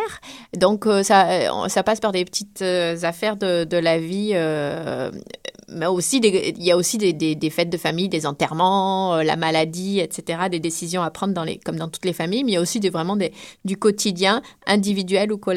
donc 0.58 0.86
ça, 1.04 1.28
ça 1.67 1.84
passe 1.84 2.00
par 2.00 2.12
des 2.12 2.26
petites 2.26 2.62
affaires 3.04 3.36
de, 3.38 3.63
de 3.63 3.78
la 3.78 4.00
vie, 4.00 4.34
mais 5.74 5.86
aussi 5.86 6.19
des- 6.19 6.54
il 6.58 6.63
y 6.65 6.71
a 6.71 6.76
aussi 6.78 6.97
des, 6.97 7.13
des, 7.13 7.34
des 7.36 7.50
fêtes 7.50 7.69
de 7.69 7.78
famille, 7.78 8.10
des 8.10 8.26
enterrements, 8.26 9.21
la 9.21 9.36
maladie, 9.38 10.00
etc., 10.00 10.50
des 10.52 10.60
décisions 10.60 11.02
à 11.02 11.10
prendre 11.12 11.34
dans 11.34 11.43
les, 11.45 11.58
comme 11.60 11.78
dans 11.78 11.88
toutes 11.88 12.04
les 12.06 12.12
familles, 12.13 12.43
mais 12.43 12.52
il 12.52 12.56
y 12.56 12.58
a 12.58 12.62
aussi 12.62 12.80
des, 12.82 12.89
vraiment 12.89 13.15
des, 13.15 13.32
du 13.63 13.78
quotidien, 13.78 14.41
individuel 14.67 15.32
ou 15.32 15.38
collectif. 15.38 15.51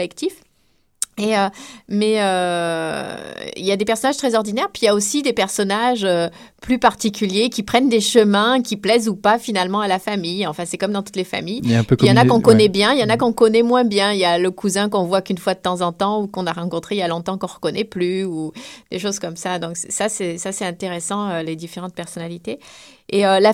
Et 1.17 1.37
euh, 1.37 1.49
mais 1.89 2.17
euh, 2.19 3.17
il 3.57 3.65
y 3.65 3.71
a 3.71 3.77
des 3.77 3.85
personnages 3.85 4.17
très 4.17 4.35
ordinaires, 4.35 4.69
puis 4.73 4.83
il 4.83 4.87
y 4.87 4.89
a 4.89 4.95
aussi 4.95 5.23
des 5.23 5.33
personnages 5.33 6.05
euh, 6.05 6.29
plus 6.61 6.79
particuliers 6.79 7.51
qui 7.51 7.63
prennent 7.63 7.89
des 7.89 8.01
chemins 8.01 8.61
qui 8.63 8.77
plaisent 8.77 9.09
ou 9.09 9.15
pas 9.15 9.39
finalement 9.39 9.81
à 9.81 9.87
la 9.87 10.01
famille. 10.01 10.45
Enfin, 10.47 10.65
c'est 10.67 10.77
comme 10.77 10.91
dans 10.91 11.03
toutes 11.03 11.17
les 11.17 11.25
familles. 11.25 11.61
Il 11.63 11.71
y 11.71 11.77
a 11.77 11.85
il 12.03 12.11
en 12.11 12.17
a 12.17 12.25
qu'on 12.25 12.41
connaît 12.41 12.65
ouais. 12.65 12.69
bien, 12.69 12.93
il 12.95 12.99
y 12.99 13.05
en 13.05 13.09
a 13.09 13.17
qu'on 13.17 13.33
connaît 13.33 13.63
moins 13.63 13.85
bien. 13.85 14.13
Il 14.13 14.19
y 14.19 14.25
a 14.25 14.39
le 14.39 14.51
cousin 14.51 14.89
qu'on 14.89 15.05
voit 15.05 15.23
qu'une 15.23 15.39
fois 15.39 15.55
de 15.55 15.61
temps 15.61 15.83
en 15.83 15.93
temps 15.93 16.23
ou 16.23 16.27
qu'on 16.27 16.47
a 16.47 16.53
rencontré 16.53 16.97
il 16.97 16.99
y 16.99 17.03
a 17.03 17.09
longtemps 17.09 17.39
qu'on 17.39 17.47
reconnaît 17.47 17.85
plus 17.85 18.25
ou 18.25 18.53
des 18.91 18.99
choses 18.99 19.21
comme 19.21 19.37
ça. 19.37 19.61
Donc 19.61 19.77
ça 19.77 20.09
c'est 20.09 20.37
ça 20.39 20.51
c'est 20.51 20.67
intéressant 20.67 21.43
les 21.43 21.55
différentes 21.55 21.95
personnalités. 21.95 22.59
Et 23.11 23.27
euh, 23.27 23.39
la 23.39 23.53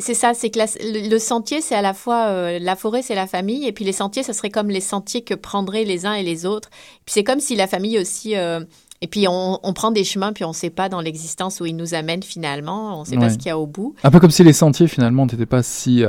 c'est 0.00 0.14
ça, 0.14 0.34
c'est 0.34 0.50
que 0.50 0.58
la- 0.58 0.66
le, 0.80 1.08
le 1.08 1.18
sentier 1.18 1.60
c'est 1.60 1.74
à 1.74 1.82
la 1.82 1.94
fois 1.94 2.26
euh, 2.26 2.58
la 2.60 2.76
forêt 2.76 3.02
c'est 3.02 3.14
la 3.14 3.26
famille 3.26 3.66
et 3.66 3.72
puis 3.72 3.84
les 3.84 3.92
sentiers 3.92 4.22
ça 4.22 4.32
serait 4.32 4.50
comme 4.50 4.68
les 4.70 4.80
sentiers 4.80 5.22
que 5.22 5.34
prendraient 5.34 5.84
les 5.84 6.06
uns 6.06 6.12
et 6.14 6.22
les 6.22 6.44
autres. 6.46 6.68
Puis 7.06 7.14
c'est 7.14 7.24
comme 7.24 7.40
si 7.40 7.56
la 7.56 7.66
famille 7.66 7.98
aussi 7.98 8.36
euh, 8.36 8.60
et 9.00 9.06
puis 9.06 9.26
on, 9.26 9.58
on 9.62 9.72
prend 9.72 9.90
des 9.90 10.04
chemins 10.04 10.32
puis 10.34 10.44
on 10.44 10.48
ne 10.50 10.54
sait 10.54 10.68
pas 10.70 10.90
dans 10.90 11.00
l'existence 11.00 11.60
où 11.60 11.66
ils 11.66 11.74
nous 11.76 11.94
amènent 11.94 12.22
finalement, 12.22 12.98
on 12.98 13.00
ne 13.00 13.06
sait 13.06 13.16
pas 13.16 13.30
ce 13.30 13.38
qu'il 13.38 13.46
y 13.46 13.50
a 13.50 13.58
au 13.58 13.66
bout. 13.66 13.94
Un 14.04 14.10
peu 14.10 14.20
comme 14.20 14.30
si 14.30 14.44
les 14.44 14.52
sentiers 14.52 14.86
finalement 14.88 15.24
n'étaient 15.24 15.46
pas 15.46 15.62
si 15.62 16.04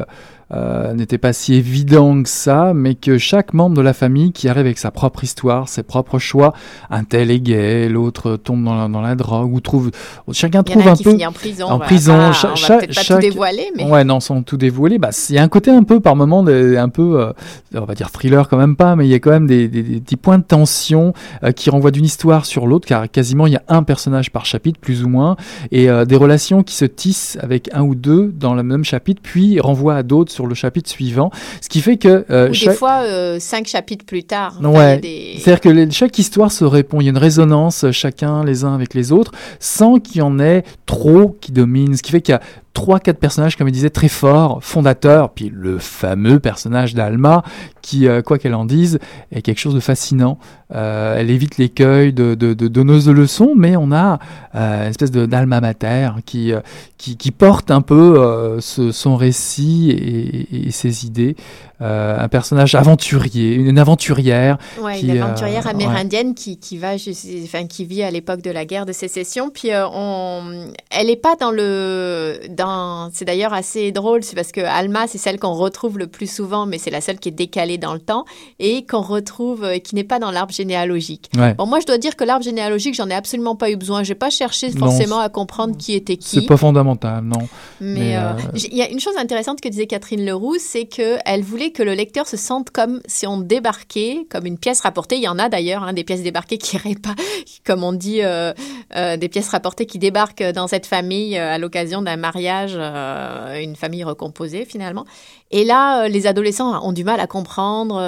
euh, 0.53 0.93
n'étaient 0.93 1.17
pas 1.17 1.33
si 1.33 1.53
évidents 1.53 2.21
que 2.23 2.29
ça, 2.29 2.73
mais 2.73 2.95
que 2.95 3.17
chaque 3.17 3.53
membre 3.53 3.75
de 3.77 3.81
la 3.81 3.93
famille 3.93 4.31
qui 4.31 4.47
arrive 4.49 4.65
avec 4.65 4.77
sa 4.77 4.91
propre 4.91 5.23
histoire, 5.23 5.69
ses 5.69 5.83
propres 5.83 6.19
choix, 6.19 6.53
un 6.89 7.03
tel 7.03 7.31
est 7.31 7.39
gay, 7.39 7.87
l'autre 7.89 8.35
tombe 8.37 8.63
dans 8.63 8.75
la, 8.75 8.87
dans 8.87 9.01
la 9.01 9.15
drogue 9.15 9.53
ou 9.53 9.59
trouve 9.61 9.91
chacun 10.31 10.63
trouve 10.63 10.87
un 10.87 10.93
qui 10.95 11.03
peu 11.03 11.11
finit 11.11 11.25
en 11.25 11.31
prison. 11.31 11.65
en 11.65 11.69
voilà. 11.77 11.85
prison. 11.85 12.15
Ah, 12.19 12.31
cha- 12.33 12.47
on 12.47 12.51
va 12.51 12.55
cha- 12.55 12.77
peut-être 12.77 12.95
pas 12.95 13.01
chaque- 13.01 13.21
tout 13.21 13.27
dévoiler, 13.29 13.71
mais 13.77 13.83
Ouais, 13.85 14.03
non, 14.03 14.19
sans 14.19 14.41
tout 14.43 14.57
dévoiler, 14.57 14.97
bah, 14.99 15.09
il 15.29 15.35
y 15.35 15.39
a 15.39 15.43
un 15.43 15.47
côté 15.47 15.71
un 15.71 15.83
peu 15.83 15.99
par 15.99 16.15
moment, 16.15 16.43
de- 16.43 16.75
un 16.77 16.89
peu, 16.89 17.21
euh, 17.21 17.33
on 17.75 17.85
va 17.85 17.93
dire 17.95 18.11
thriller 18.11 18.47
quand 18.49 18.57
même 18.57 18.75
pas, 18.75 18.95
mais 18.95 19.05
il 19.07 19.09
y 19.11 19.13
a 19.15 19.19
quand 19.19 19.31
même 19.31 19.47
des, 19.47 19.67
des- 19.67 19.83
des 19.83 19.99
petits 20.01 20.17
points 20.17 20.37
de 20.37 20.43
tension 20.43 21.13
euh, 21.43 21.51
qui 21.51 21.69
renvoient 21.69 21.91
d'une 21.91 22.05
histoire 22.05 22.45
sur 22.45 22.67
l'autre, 22.67 22.87
car 22.87 23.09
quasiment 23.09 23.47
il 23.47 23.53
y 23.53 23.57
a 23.57 23.63
un 23.69 23.83
personnage 23.83 24.31
par 24.31 24.45
chapitre, 24.45 24.79
plus 24.79 25.03
ou 25.03 25.09
moins, 25.09 25.35
et 25.71 25.87
des 26.05 26.15
relations 26.15 26.63
qui 26.63 26.75
se 26.75 26.85
tissent 26.85 27.37
avec 27.41 27.69
un 27.73 27.81
ou 27.81 27.95
deux 27.95 28.31
dans 28.35 28.53
le 28.53 28.63
même 28.63 28.83
chapitre, 28.83 29.21
puis 29.23 29.59
renvoient 29.59 29.95
à 29.95 30.03
d'autres 30.03 30.31
sur 30.31 30.40
le 30.47 30.55
chapitre 30.55 30.89
suivant, 30.89 31.31
ce 31.61 31.69
qui 31.69 31.81
fait 31.81 31.97
que 31.97 32.25
euh, 32.29 32.47
ou 32.47 32.51
des 32.51 32.57
chaque- 32.57 32.75
fois 32.77 33.01
euh, 33.03 33.39
cinq 33.39 33.67
chapitres 33.67 34.05
plus 34.05 34.23
tard. 34.23 34.59
Ouais. 34.61 34.97
des- 34.99 35.35
C'est-à-dire 35.39 35.61
que 35.61 35.69
les- 35.69 35.91
chaque 35.91 36.17
histoire 36.19 36.51
se 36.51 36.63
répond, 36.65 37.01
il 37.01 37.05
y 37.05 37.07
a 37.07 37.11
une 37.11 37.17
résonance 37.17 37.85
euh, 37.85 37.91
chacun 37.91 38.43
les 38.43 38.63
uns 38.63 38.73
avec 38.75 38.93
les 38.93 39.11
autres, 39.11 39.31
sans 39.59 39.99
qu'il 39.99 40.17
y 40.17 40.21
en 40.21 40.39
ait 40.39 40.63
trop 40.85 41.37
qui 41.41 41.51
dominent. 41.51 41.95
Ce 41.95 42.01
qui 42.03 42.11
fait 42.11 42.21
qu'il 42.21 42.33
y 42.33 42.35
a 42.35 42.41
trois, 42.73 42.99
quatre 42.99 43.19
personnages, 43.19 43.57
comme 43.57 43.67
il 43.67 43.71
disait, 43.71 43.89
très 43.89 44.07
forts, 44.07 44.63
fondateurs, 44.63 45.31
puis 45.31 45.51
le 45.53 45.77
fameux 45.77 46.39
personnage 46.39 46.93
d'Alma, 46.93 47.43
qui, 47.81 48.07
euh, 48.07 48.21
quoi 48.21 48.37
qu'elle 48.37 48.55
en 48.55 48.65
dise, 48.65 48.99
est 49.31 49.41
quelque 49.41 49.59
chose 49.59 49.75
de 49.75 49.79
fascinant. 49.79 50.37
Euh, 50.73 51.17
elle 51.17 51.29
évite 51.29 51.57
l'écueil 51.57 52.13
de, 52.13 52.35
de, 52.35 52.53
de 52.53 52.67
de 52.67 53.11
leçons, 53.11 53.53
mais 53.55 53.75
on 53.75 53.91
a 53.91 54.19
euh, 54.55 54.83
une 54.83 54.89
espèce 54.89 55.11
d'alma 55.11 55.59
mater 55.59 56.09
qui, 56.25 56.53
qui, 56.97 57.31
porte 57.31 57.71
un 57.71 57.81
peu 57.81 58.59
son 58.59 59.15
récit 59.15 59.91
et 59.91 60.71
ses 60.71 61.05
idées. 61.05 61.35
Euh, 61.81 62.19
un 62.19 62.27
personnage 62.27 62.75
aventurier, 62.75 63.55
une 63.55 63.79
aventurière 63.79 64.57
Ouais, 64.79 64.99
qui, 64.99 65.07
une 65.07 65.17
euh, 65.17 65.23
aventurière 65.23 65.65
ouais. 65.65 65.71
amérindienne 65.71 66.35
qui, 66.35 66.59
qui 66.59 66.77
va, 66.77 66.93
enfin, 66.93 67.65
qui 67.65 67.85
vit 67.85 68.03
à 68.03 68.11
l'époque 68.11 68.41
de 68.41 68.51
la 68.51 68.65
guerre 68.65 68.85
de 68.85 68.91
sécession. 68.91 69.49
Puis 69.49 69.71
euh, 69.71 69.87
on, 69.91 70.67
elle 70.91 71.09
est 71.09 71.15
pas 71.15 71.35
dans 71.35 71.49
le, 71.49 72.39
dans, 72.49 73.09
c'est 73.13 73.25
d'ailleurs 73.25 73.53
assez 73.53 73.91
drôle, 73.91 74.23
c'est 74.23 74.35
parce 74.35 74.51
que 74.51 74.61
Alma 74.61 75.07
c'est 75.07 75.17
celle 75.17 75.39
qu'on 75.39 75.53
retrouve 75.53 75.97
le 75.97 76.07
plus 76.07 76.31
souvent, 76.31 76.67
mais 76.67 76.77
c'est 76.77 76.91
la 76.91 77.01
seule 77.01 77.17
qui 77.17 77.29
est 77.29 77.33
décalée 77.33 77.79
dans 77.79 77.93
le 77.93 77.99
temps 77.99 78.25
et 78.59 78.85
qu'on 78.85 79.01
retrouve, 79.01 79.67
qui 79.79 79.95
n'est 79.95 80.03
pas 80.03 80.19
dans 80.19 80.29
l'arbre 80.29 80.53
généalogique. 80.53 81.31
Ouais. 81.35 81.55
Bon, 81.55 81.65
moi 81.65 81.79
je 81.79 81.87
dois 81.87 81.97
dire 81.97 82.15
que 82.15 82.23
l'arbre 82.23 82.43
généalogique, 82.43 82.93
j'en 82.93 83.09
ai 83.09 83.15
absolument 83.15 83.55
pas 83.55 83.71
eu 83.71 83.75
besoin. 83.75 84.03
J'ai 84.03 84.15
pas 84.15 84.29
cherché 84.29 84.69
Non, 84.69 84.85
forcément 84.85 85.19
à 85.19 85.29
comprendre 85.29 85.75
qui 85.77 85.93
était 85.93 86.17
qui. 86.17 86.41
C'est 86.41 86.45
pas 86.45 86.57
fondamental, 86.57 87.23
non. 87.23 87.47
Mais 87.79 88.15
il 88.53 88.77
y 88.77 88.81
a 88.83 88.89
une 88.89 88.99
chose 88.99 89.17
intéressante 89.17 89.61
que 89.61 89.69
disait 89.69 89.87
Catherine 89.87 90.23
Leroux, 90.23 90.57
c'est 90.59 90.85
que 90.85 91.17
elle 91.25 91.41
que 91.71 91.83
le 91.83 91.93
lecteur 91.93 92.27
se 92.27 92.37
sente 92.37 92.69
comme 92.69 93.01
si 93.05 93.27
on 93.27 93.37
débarquait, 93.39 94.25
comme 94.29 94.45
une 94.45 94.57
pièce 94.57 94.81
rapportée. 94.81 95.15
Il 95.15 95.23
y 95.23 95.27
en 95.27 95.39
a 95.39 95.49
d'ailleurs 95.49 95.83
hein, 95.83 95.93
des 95.93 96.03
pièces 96.03 96.23
débarquées 96.23 96.57
qui 96.57 96.75
iraient 96.75 96.95
pas, 96.95 97.15
comme 97.65 97.83
on 97.83 97.93
dit, 97.93 98.21
euh, 98.21 98.53
euh, 98.95 99.17
des 99.17 99.29
pièces 99.29 99.49
rapportées 99.49 99.85
qui 99.85 99.99
débarquent 99.99 100.43
dans 100.51 100.67
cette 100.67 100.85
famille 100.85 101.37
euh, 101.37 101.53
à 101.53 101.57
l'occasion 101.57 102.01
d'un 102.01 102.17
mariage, 102.17 102.73
euh, 102.75 103.61
une 103.61 103.75
famille 103.75 104.03
recomposée 104.03 104.65
finalement. 104.65 105.05
Et 105.53 105.65
là, 105.65 106.07
les 106.07 106.27
adolescents 106.27 106.81
ont 106.85 106.93
du 106.93 107.03
mal 107.03 107.19
à 107.19 107.27
comprendre 107.27 107.99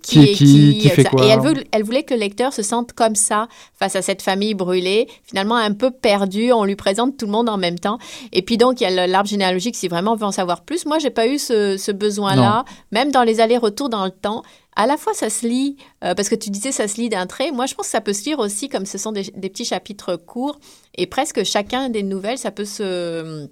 qui, 0.00 0.20
Qui 0.20 0.22
est 0.22 0.32
qui, 0.34 0.44
qui, 0.44 0.78
qui 0.78 0.88
fait 0.90 1.02
ça. 1.02 1.10
quoi. 1.10 1.24
Et 1.24 1.28
elle, 1.28 1.40
veut, 1.40 1.54
elle 1.72 1.82
voulait 1.82 2.04
que 2.04 2.14
le 2.14 2.20
lecteur 2.20 2.52
se 2.52 2.62
sente 2.62 2.92
comme 2.92 3.16
ça 3.16 3.48
face 3.76 3.96
à 3.96 4.02
cette 4.02 4.22
famille 4.22 4.54
brûlée, 4.54 5.08
finalement 5.24 5.56
un 5.56 5.72
peu 5.72 5.90
perdue. 5.90 6.52
On 6.52 6.64
lui 6.64 6.76
présente 6.76 7.16
tout 7.16 7.26
le 7.26 7.32
monde 7.32 7.48
en 7.48 7.56
même 7.56 7.80
temps. 7.80 7.98
Et 8.32 8.42
puis 8.42 8.58
donc, 8.58 8.80
il 8.80 8.84
y 8.84 8.86
a 8.86 9.06
l'arbre 9.08 9.28
généalogique 9.28 9.74
si 9.74 9.88
vraiment 9.88 10.12
on 10.12 10.16
veut 10.16 10.26
en 10.26 10.30
savoir 10.32 10.60
plus. 10.60 10.86
Moi, 10.86 11.00
j'ai 11.00 11.10
pas 11.10 11.26
eu 11.26 11.38
ce, 11.38 11.76
ce 11.76 11.90
besoin-là, 11.90 12.64
même 12.90 13.10
dans 13.10 13.22
les 13.22 13.40
allers-retours 13.40 13.88
dans 13.88 14.04
le 14.04 14.10
temps. 14.10 14.42
À 14.76 14.86
la 14.86 14.96
fois, 14.96 15.14
ça 15.14 15.30
se 15.30 15.46
lit, 15.46 15.76
euh, 16.04 16.14
parce 16.14 16.28
que 16.28 16.34
tu 16.34 16.50
disais 16.50 16.72
ça 16.72 16.88
se 16.88 17.00
lit 17.00 17.08
d'un 17.08 17.26
trait. 17.26 17.50
Moi, 17.50 17.66
je 17.66 17.74
pense 17.74 17.86
que 17.86 17.92
ça 17.92 18.00
peut 18.00 18.12
se 18.12 18.24
lire 18.24 18.38
aussi 18.38 18.68
comme 18.68 18.86
ce 18.86 18.98
sont 18.98 19.12
des, 19.12 19.24
petits 19.24 19.64
chapitres 19.64 20.16
courts. 20.16 20.58
Et 20.96 21.06
presque 21.06 21.44
chacun 21.44 21.88
des 21.88 22.02
nouvelles, 22.02 22.38
ça 22.38 22.50
peut 22.50 22.64
se, 22.64 23.48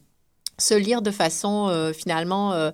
se 0.58 0.74
lire 0.74 1.02
de 1.02 1.10
façon 1.10 1.68
euh, 1.68 1.92
finalement 1.92 2.52
euh, 2.52 2.70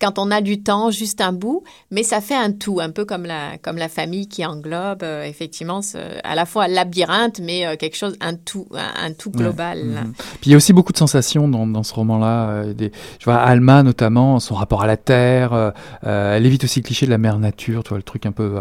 quand 0.00 0.18
on 0.18 0.30
a 0.30 0.40
du 0.40 0.62
temps, 0.62 0.90
juste 0.90 1.20
un 1.20 1.32
bout, 1.32 1.62
mais 1.90 2.02
ça 2.02 2.20
fait 2.20 2.34
un 2.34 2.52
tout, 2.52 2.80
un 2.80 2.90
peu 2.90 3.04
comme 3.04 3.24
la, 3.24 3.58
comme 3.62 3.76
la 3.76 3.88
famille 3.88 4.28
qui 4.28 4.44
englobe 4.44 5.02
euh, 5.02 5.24
effectivement 5.24 5.82
ce- 5.82 5.98
à 6.24 6.34
la 6.34 6.46
fois 6.46 6.64
un 6.64 6.68
labyrinthe, 6.68 7.40
mais 7.40 7.66
euh, 7.66 7.76
quelque 7.76 7.96
chose, 7.96 8.16
un 8.20 8.34
tout, 8.34 8.66
un, 8.74 9.06
un 9.08 9.12
tout 9.12 9.30
global. 9.30 9.78
Ouais. 9.78 9.84
Mhm. 10.02 10.12
Puis 10.40 10.46
il 10.46 10.50
y 10.50 10.54
a 10.54 10.56
aussi 10.56 10.72
beaucoup 10.72 10.92
de 10.92 10.98
sensations 10.98 11.48
dans, 11.48 11.66
dans 11.66 11.82
ce 11.82 11.94
roman-là. 11.94 12.48
euh, 12.50 12.72
des, 12.74 12.92
je 13.18 13.24
vois 13.24 13.36
Alma 13.36 13.82
notamment, 13.82 14.40
son 14.40 14.54
rapport 14.54 14.82
à 14.82 14.86
la 14.86 14.96
terre. 14.96 15.52
euh, 15.52 15.70
elle 16.36 16.46
évite 16.46 16.64
aussi 16.64 16.80
le 16.80 16.84
cliché 16.84 17.06
de 17.06 17.10
la 17.10 17.18
mère 17.18 17.38
nature, 17.38 17.82
tu 17.82 17.90
vois, 17.90 17.98
le 17.98 18.02
truc 18.02 18.26
un 18.26 18.32
peu 18.32 18.54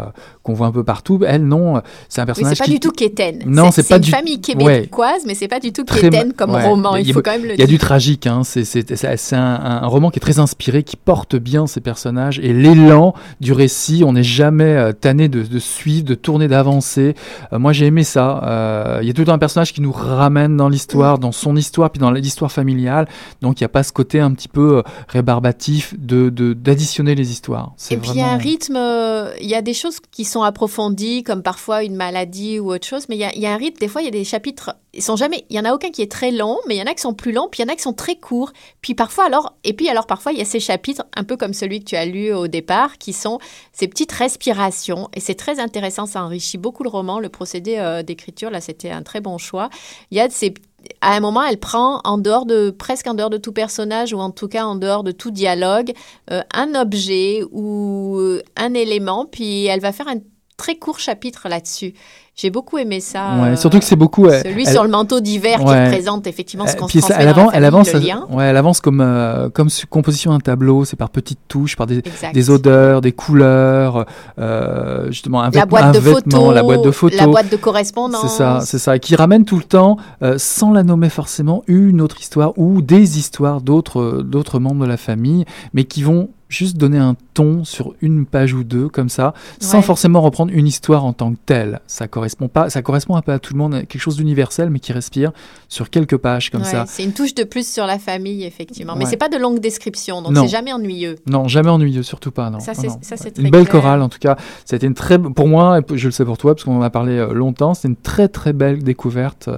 qu'on 0.44 0.54
voit 0.54 0.68
un 0.68 0.72
peu 0.72 0.84
partout. 0.84 1.20
Elle, 1.26 1.46
non, 1.48 1.82
c'est 2.10 2.22
un 2.22 2.24
Oui, 2.24 2.28
personnage 2.28 2.58
c'est 2.58 2.64
pas 2.64 2.66
qui, 2.66 2.72
du 2.72 2.80
tout 2.80 2.92
quétaine. 2.92 3.44
Non, 3.46 3.72
c'est 3.72 3.88
pas 3.88 3.96
une 3.98 4.02
du- 4.02 4.12
famille 4.12 4.36
ouais. 4.36 4.40
québécoise, 4.42 5.24
mais 5.26 5.36
c'est 5.36 5.48
pas 5.48 5.60
du 5.60 5.72
tout 5.72 5.86
quétaine 5.86 6.34
comme 6.34 6.52
ouais. 6.52 6.68
roman. 6.68 6.96
Il 6.96 7.10
a- 7.10 7.14
faut 7.14 7.22
quand 7.22 7.32
même 7.32 7.44
le 7.44 7.54
Il 7.54 7.60
y 7.60 7.64
a 7.64 7.66
dire. 7.66 7.68
du 7.68 7.78
tragique, 7.78 8.28
hein. 8.28 8.42
c'est 8.44 9.34
un, 9.34 9.40
un 9.40 9.88
roman 9.88 10.10
qui 10.10 10.20
est 10.20 10.22
très 10.22 10.40
inspiré, 10.40 10.84
qui 10.84 10.96
porte 10.98 11.23
bien 11.36 11.68
ses 11.68 11.82
personnages 11.82 12.40
et 12.40 12.54
l'élan 12.54 13.14
du 13.40 13.54
récit, 13.54 14.04
on 14.06 14.14
n'est 14.14 14.24
jamais 14.24 14.76
euh, 14.76 14.92
tanné 14.92 15.28
de, 15.28 15.44
de 15.44 15.60
suivre, 15.60 16.06
de 16.06 16.16
tourner, 16.16 16.48
d'avancer. 16.48 17.16
Euh, 17.52 17.60
moi 17.60 17.74
j'ai 17.74 17.88
aimé 17.88 18.04
ça. 18.04 18.42
Euh, 18.44 19.00
il 19.02 19.08
y 19.08 19.10
a 19.10 19.14
tout 19.14 19.22
le 19.22 19.28
temps 19.28 19.34
un 19.34 19.40
personnage 19.40 19.74
qui 19.74 19.82
nous 19.82 19.92
ramène 19.92 20.58
dans 20.58 20.70
l'histoire, 20.70 21.20
dans 21.20 21.32
son 21.32 21.56
histoire, 21.56 21.90
puis 21.92 22.00
dans 22.00 22.12
l'histoire 22.12 22.52
familiale. 22.52 23.08
Donc 23.42 23.60
il 23.60 23.64
n'y 23.64 23.66
a 23.66 23.70
pas 23.70 23.84
ce 23.84 23.92
côté 23.92 24.20
un 24.20 24.32
petit 24.32 24.48
peu 24.48 24.84
rébarbatif 25.08 25.94
de 25.98 26.30
d'additionner 26.54 27.16
les 27.16 27.32
histoires. 27.32 27.74
Et 27.90 27.98
puis 27.98 28.12
il 28.12 28.18
y 28.18 28.22
a 28.22 28.32
un 28.32 28.38
rythme, 28.38 28.76
euh, 28.76 29.34
il 29.42 29.48
y 29.48 29.56
a 29.56 29.62
des 29.62 29.74
choses 29.74 30.00
qui 30.12 30.26
sont 30.26 30.44
approfondies, 30.44 31.24
comme 31.24 31.44
parfois 31.44 31.84
une 31.84 31.96
maladie 31.96 32.60
ou 32.60 32.72
autre 32.72 32.86
chose, 32.86 33.08
mais 33.10 33.16
il 33.16 33.20
y 33.20 33.24
a, 33.24 33.34
il 33.36 33.42
y 33.42 33.46
a 33.46 33.54
un 33.54 33.58
rythme, 33.58 33.80
des 33.80 33.88
fois 33.88 34.02
il 34.02 34.06
y 34.06 34.08
a 34.08 34.12
des 34.12 34.24
chapitres, 34.24 34.76
ils 34.94 35.02
sont 35.02 35.16
jamais, 35.16 35.46
il 35.50 35.56
y 35.56 35.60
en 35.60 35.66
a 35.66 35.74
aucun 35.74 35.90
qui 35.90 36.02
est 36.02 36.12
très 36.12 36.32
long, 36.32 36.60
mais 36.68 36.76
il 36.76 36.80
y 36.80 36.82
en 36.82 36.86
a 36.86 36.94
qui 36.94 37.02
sont 37.02 37.14
plus 37.14 37.32
longs, 37.32 37.48
puis 37.50 37.62
il 37.62 37.66
y 37.66 37.70
en 37.70 37.74
a 37.74 37.76
qui 37.76 37.82
sont 37.82 37.94
très 37.94 38.16
courts, 38.16 38.54
puis 38.82 38.94
parfois 38.94 39.26
alors, 39.26 39.56
et 39.64 39.74
puis 39.74 39.90
alors 39.90 40.06
parfois 40.06 40.32
il 40.32 40.38
y 40.38 40.42
a 40.42 40.46
ces 40.46 40.60
chapitres, 40.60 41.04
un 41.16 41.24
peu 41.24 41.36
comme 41.36 41.54
celui 41.54 41.80
que 41.80 41.86
tu 41.86 41.96
as 41.96 42.06
lu 42.06 42.32
au 42.32 42.48
départ, 42.48 42.98
qui 42.98 43.14
sont 43.14 43.40
ces 43.72 43.88
petites 43.88 44.12
respirations, 44.12 45.10
et 45.14 45.20
c'est 45.20 45.36
très 45.36 45.60
intéressant, 45.60 46.06
ça 46.06 46.24
enrichit 46.24 46.58
beaucoup 46.58 46.84
le 46.84 46.90
roman, 46.90 47.20
le 47.20 47.30
procédé 47.30 47.78
euh, 47.78 48.04
d'écriture, 48.04 48.52
là 48.52 48.62
c'était 48.62 48.92
un 48.92 49.02
très 49.02 49.22
bon 49.22 49.38
choix. 49.38 49.70
Il 50.12 50.18
y 50.18 50.22
a 50.22 50.30
ces 50.30 50.54
à 51.02 51.16
un 51.16 51.22
moment, 51.22 51.42
elle 51.44 51.60
prend 51.60 52.02
en 52.04 52.18
dehors 52.18 52.46
de 52.46 52.70
presque 52.70 53.08
en 53.08 53.14
dehors 53.14 53.30
de 53.30 53.38
tout 53.38 53.54
personnage 53.54 54.14
ou 54.14 54.20
en 54.20 54.32
tout 54.32 54.50
cas 54.50 54.66
en 54.66 54.76
dehors 54.76 55.06
de 55.06 55.14
tout 55.14 55.32
dialogue 55.32 55.94
euh, 56.30 56.42
un 56.54 56.76
objet 56.76 57.42
ou 57.52 58.18
euh, 58.20 58.42
un 58.58 58.74
élément, 58.74 59.26
puis 59.26 59.66
elle 59.66 59.80
va 59.80 59.94
faire 59.94 60.10
un 60.10 60.18
très 60.58 60.76
court 60.76 61.00
chapitre 61.00 61.50
là-dessus. 61.50 61.94
J'ai 62.36 62.50
beaucoup 62.50 62.80
aimé 62.80 63.00
ça. 63.00 63.36
Ouais, 63.40 63.50
euh, 63.50 63.56
surtout 63.56 63.78
que 63.78 63.86
c'est 63.86 63.96
beaucoup. 63.96 64.26
euh, 64.26 64.42
celui 64.44 64.64
elle- 64.66 64.72
sur 64.74 64.84
le 64.84 64.90
manteau 64.90 65.20
d'hiver 65.20 65.60
qui 65.60 65.66
représente 65.66 66.26
effectivement 66.26 66.66
ce 66.66 66.72
Euh, 66.74 66.80
qu'on 66.80 66.88
se 66.88 66.98
transmet 66.98 67.16
elle, 67.20 67.28
avance, 67.28 67.52
elle 67.54 67.64
avance, 67.64 67.94
le 67.94 68.00
lien. 68.00 68.26
ouais, 68.32 68.46
elle 68.46 68.58
avance 68.58 68.82
comme 68.82 69.02
euh, 69.02 69.50
composition 69.90 70.32
d'un 70.32 70.40
tableau. 70.40 70.84
C'est 70.84 70.96
par 70.96 71.12
petites 71.12 71.38
touches, 71.48 71.76
par 71.76 71.86
des, 71.86 72.50
odeurs, 72.50 73.02
des 73.02 73.12
couleurs, 73.12 74.08
euh, 74.40 75.08
justement 75.12 75.44
un, 75.44 75.52
La 75.52 75.68
boîte 75.68 75.84
un 75.84 75.92
de 75.92 76.00
vêtement, 76.00 76.40
photos, 76.40 76.56
la 76.56 76.64
boîte 76.64 76.84
de 76.84 76.92
photos. 76.92 77.20
la 77.20 77.28
boîte 77.28 77.52
de 77.52 77.56
correspondance. 77.58 78.22
C'est 78.24 78.28
ça, 78.30 78.60
c'est 78.66 78.80
ça, 78.80 78.96
et 78.96 79.00
qui 79.00 79.16
ramène 79.16 79.46
tout 79.46 79.58
le 79.58 79.64
temps, 79.64 79.98
euh, 80.24 80.36
sans 80.40 80.72
la 80.72 80.82
nommer 80.82 81.10
forcément, 81.10 81.62
une 81.68 82.02
autre 82.02 82.20
histoire 82.20 82.54
ou 82.58 82.82
des 82.82 83.20
histoires 83.20 83.62
d'autres 83.62 84.00
euh, 84.02 84.24
d'autres 84.24 84.58
membres 84.60 84.84
de 84.86 84.90
la 84.90 84.98
famille, 84.98 85.46
mais 85.74 85.84
qui 85.84 86.02
vont 86.02 86.30
juste 86.54 86.78
donner 86.78 86.98
un 87.00 87.16
ton 87.34 87.64
sur 87.64 87.94
une 88.02 88.26
page 88.26 88.54
ou 88.54 88.64
deux 88.64 88.88
comme 88.88 89.10
ça, 89.10 89.34
sans 89.60 89.78
Ouais. 89.78 89.84
forcément 89.84 90.22
reprendre 90.22 90.52
une 90.54 90.68
histoire 90.68 91.04
en 91.04 91.14
tant 91.14 91.32
que 91.34 91.40
telle. 91.46 91.82
Ça 91.88 92.08
correspond 92.08 92.48
pas, 92.48 92.70
ça 92.70 92.82
correspond 92.82 93.16
un 93.16 93.22
peu 93.22 93.32
à 93.32 93.40
tout 93.40 93.54
le 93.54 93.58
monde, 93.60 93.74
quelque 93.88 94.00
chose 94.00 94.18
d'universel, 94.18 94.70
mais 94.70 94.80
qui 94.80 94.94
respire 94.94 95.32
sur 95.68 95.90
quelques 95.90 96.18
pages 96.18 96.50
comme 96.52 96.62
Ouais, 96.62 96.68
ça. 96.68 96.86
C'est 96.88 97.04
une 97.04 97.14
touche 97.14 97.34
de 97.36 97.44
plus 97.44 97.68
sur 97.72 97.86
la 97.88 97.98
famille, 98.00 98.44
effectivement. 98.44 98.96
Mais 98.96 99.06
Ouais. 99.06 99.10
c'est 99.10 99.18
pas 99.18 99.30
de 99.30 99.38
longue 99.38 99.60
description, 99.60 100.22
donc 100.22 100.38
c'est 100.38 100.48
jamais 100.48 100.72
ennuyeux. 100.72 101.16
Non, 101.28 101.48
jamais 101.48 101.70
ennuyeux, 101.70 102.04
surtout 102.04 102.32
pas. 102.32 102.50
Non. 102.50 102.60
Ça, 102.60 102.74
c'est- 102.74 102.88
non. 102.88 102.98
ça, 103.02 103.18
c'est 103.18 103.38
une 103.38 103.50
belle 103.50 103.68
clair. 103.68 103.82
chorale 103.82 104.02
en 104.02 104.10
tout 104.10 104.20
cas. 104.20 104.38
Été 104.72 104.88
une 104.88 104.94
très, 104.96 105.20
pour 105.20 105.48
moi, 105.48 105.80
et 105.80 105.98
je 105.98 106.08
le 106.08 106.12
sais 106.12 106.26
pour 106.26 106.38
toi, 106.38 106.54
parce 106.56 106.64
qu'on 106.64 106.78
en 106.78 106.82
a 106.82 106.90
parlé 106.90 107.14
euh, 107.18 107.34
longtemps. 107.34 107.74
C'est 107.74 107.88
une 107.88 107.96
très 107.96 108.28
très 108.28 108.54
belle 108.54 108.84
découverte 108.84 109.50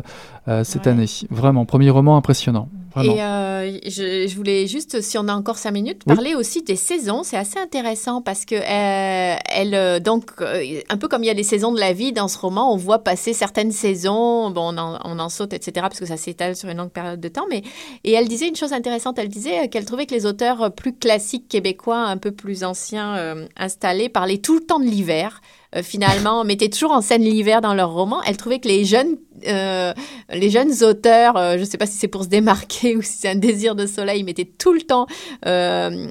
euh, 0.48 0.64
cette 0.64 0.88
année. 0.88 1.06
Vraiment, 1.32 1.66
premier 1.66 1.90
roman 1.90 2.18
impressionnant. 2.18 2.70
Vraiment. 2.96 3.16
Et 3.16 3.22
euh, 3.22 3.80
je, 3.86 4.28
je 4.28 4.36
voulais 4.36 4.68
juste, 4.68 5.02
si 5.02 5.18
on 5.18 5.28
a 5.28 5.34
encore 5.34 5.58
cinq 5.58 5.72
minutes, 5.72 6.02
Oui. 6.08 6.16
parler 6.16 6.36
aussi 6.36 6.64
des 6.64 6.76
saisons. 6.78 7.24
C'est 7.24 7.38
assez 7.38 7.60
intéressant 7.60 8.22
parce 8.22 8.46
que 8.46 8.56
euh, 8.56 9.36
elle, 9.50 9.76
euh, 9.76 10.00
donc, 10.00 10.32
un 10.42 10.98
peu 10.98 11.08
comme 11.08 11.24
il 11.24 11.28
y 11.28 11.30
a 11.30 11.34
les 11.34 11.44
saisons 11.44 11.72
de 11.74 11.80
la 11.80 11.94
vie 11.94 12.14
dans 12.14 12.28
ce 12.28 12.38
roman, 12.38 12.74
on 12.74 12.78
voit 12.78 13.00
passer 13.00 13.34
certaines 13.34 13.72
saisons. 13.72 14.50
Bon, 14.50 14.74
on 14.74 14.78
en, 14.78 15.00
on 15.04 15.20
en 15.20 15.30
saute, 15.30 15.54
etc. 15.54 15.74
Parce 15.82 16.00
que 16.00 16.06
ça 16.06 16.18
s'étale 16.18 16.56
sur 16.56 16.70
une 16.70 16.78
longue 16.78 16.92
période 16.92 17.20
de 17.20 17.28
temps. 17.28 17.46
Mais 17.50 17.64
et 18.04 18.14
elle 18.14 18.28
disait 18.28 18.48
une 18.48 18.56
chose 18.56 18.74
intéressante. 18.74 19.20
Elle 19.20 19.30
disait 19.30 19.68
qu'elle 19.70 19.86
trouvait 19.86 20.06
que 20.06 20.14
les 20.16 20.26
auteurs 20.26 20.74
plus 20.74 20.94
classiques 20.96 21.48
québécois, 21.50 21.98
un 22.00 22.18
peu 22.18 22.32
plus 22.32 22.64
anciens, 22.64 23.18
euh, 23.18 23.46
installés, 23.58 24.10
parlaient 24.10 24.38
tout 24.38 24.56
le 24.56 24.62
temps 24.62 24.80
de 24.80 24.86
l'hiver. 24.86 25.42
Euh, 25.76 25.84
finalement, 25.84 26.44
mettaient 26.46 26.70
toujours 26.70 26.92
en 26.92 27.02
scène 27.02 27.24
l'hiver 27.24 27.62
dans 27.62 27.74
leurs 27.74 27.92
romans. 27.92 28.22
Elle 28.26 28.38
trouvait 28.38 28.60
que 28.60 28.68
les 28.68 28.86
jeunes, 28.86 29.18
euh, 29.48 29.94
les 30.30 30.50
jeunes 30.50 30.72
auteurs, 30.84 31.38
euh, 31.38 31.56
je 31.56 31.60
ne 31.60 31.66
sais 31.66 31.78
pas 31.78 31.86
si 31.86 31.98
c'est 31.98 32.08
pour 32.08 32.24
se 32.24 32.30
démarquer 32.30 32.96
ou 32.98 33.02
si 33.02 33.18
c'est 33.20 33.30
un 33.30 33.36
désir 33.36 33.76
de 33.76 33.86
soleil, 33.86 34.24
mettaient 34.24 34.46
tout 34.46 34.74
le 34.74 34.82
temps 34.82 35.08
euh, 35.46 36.08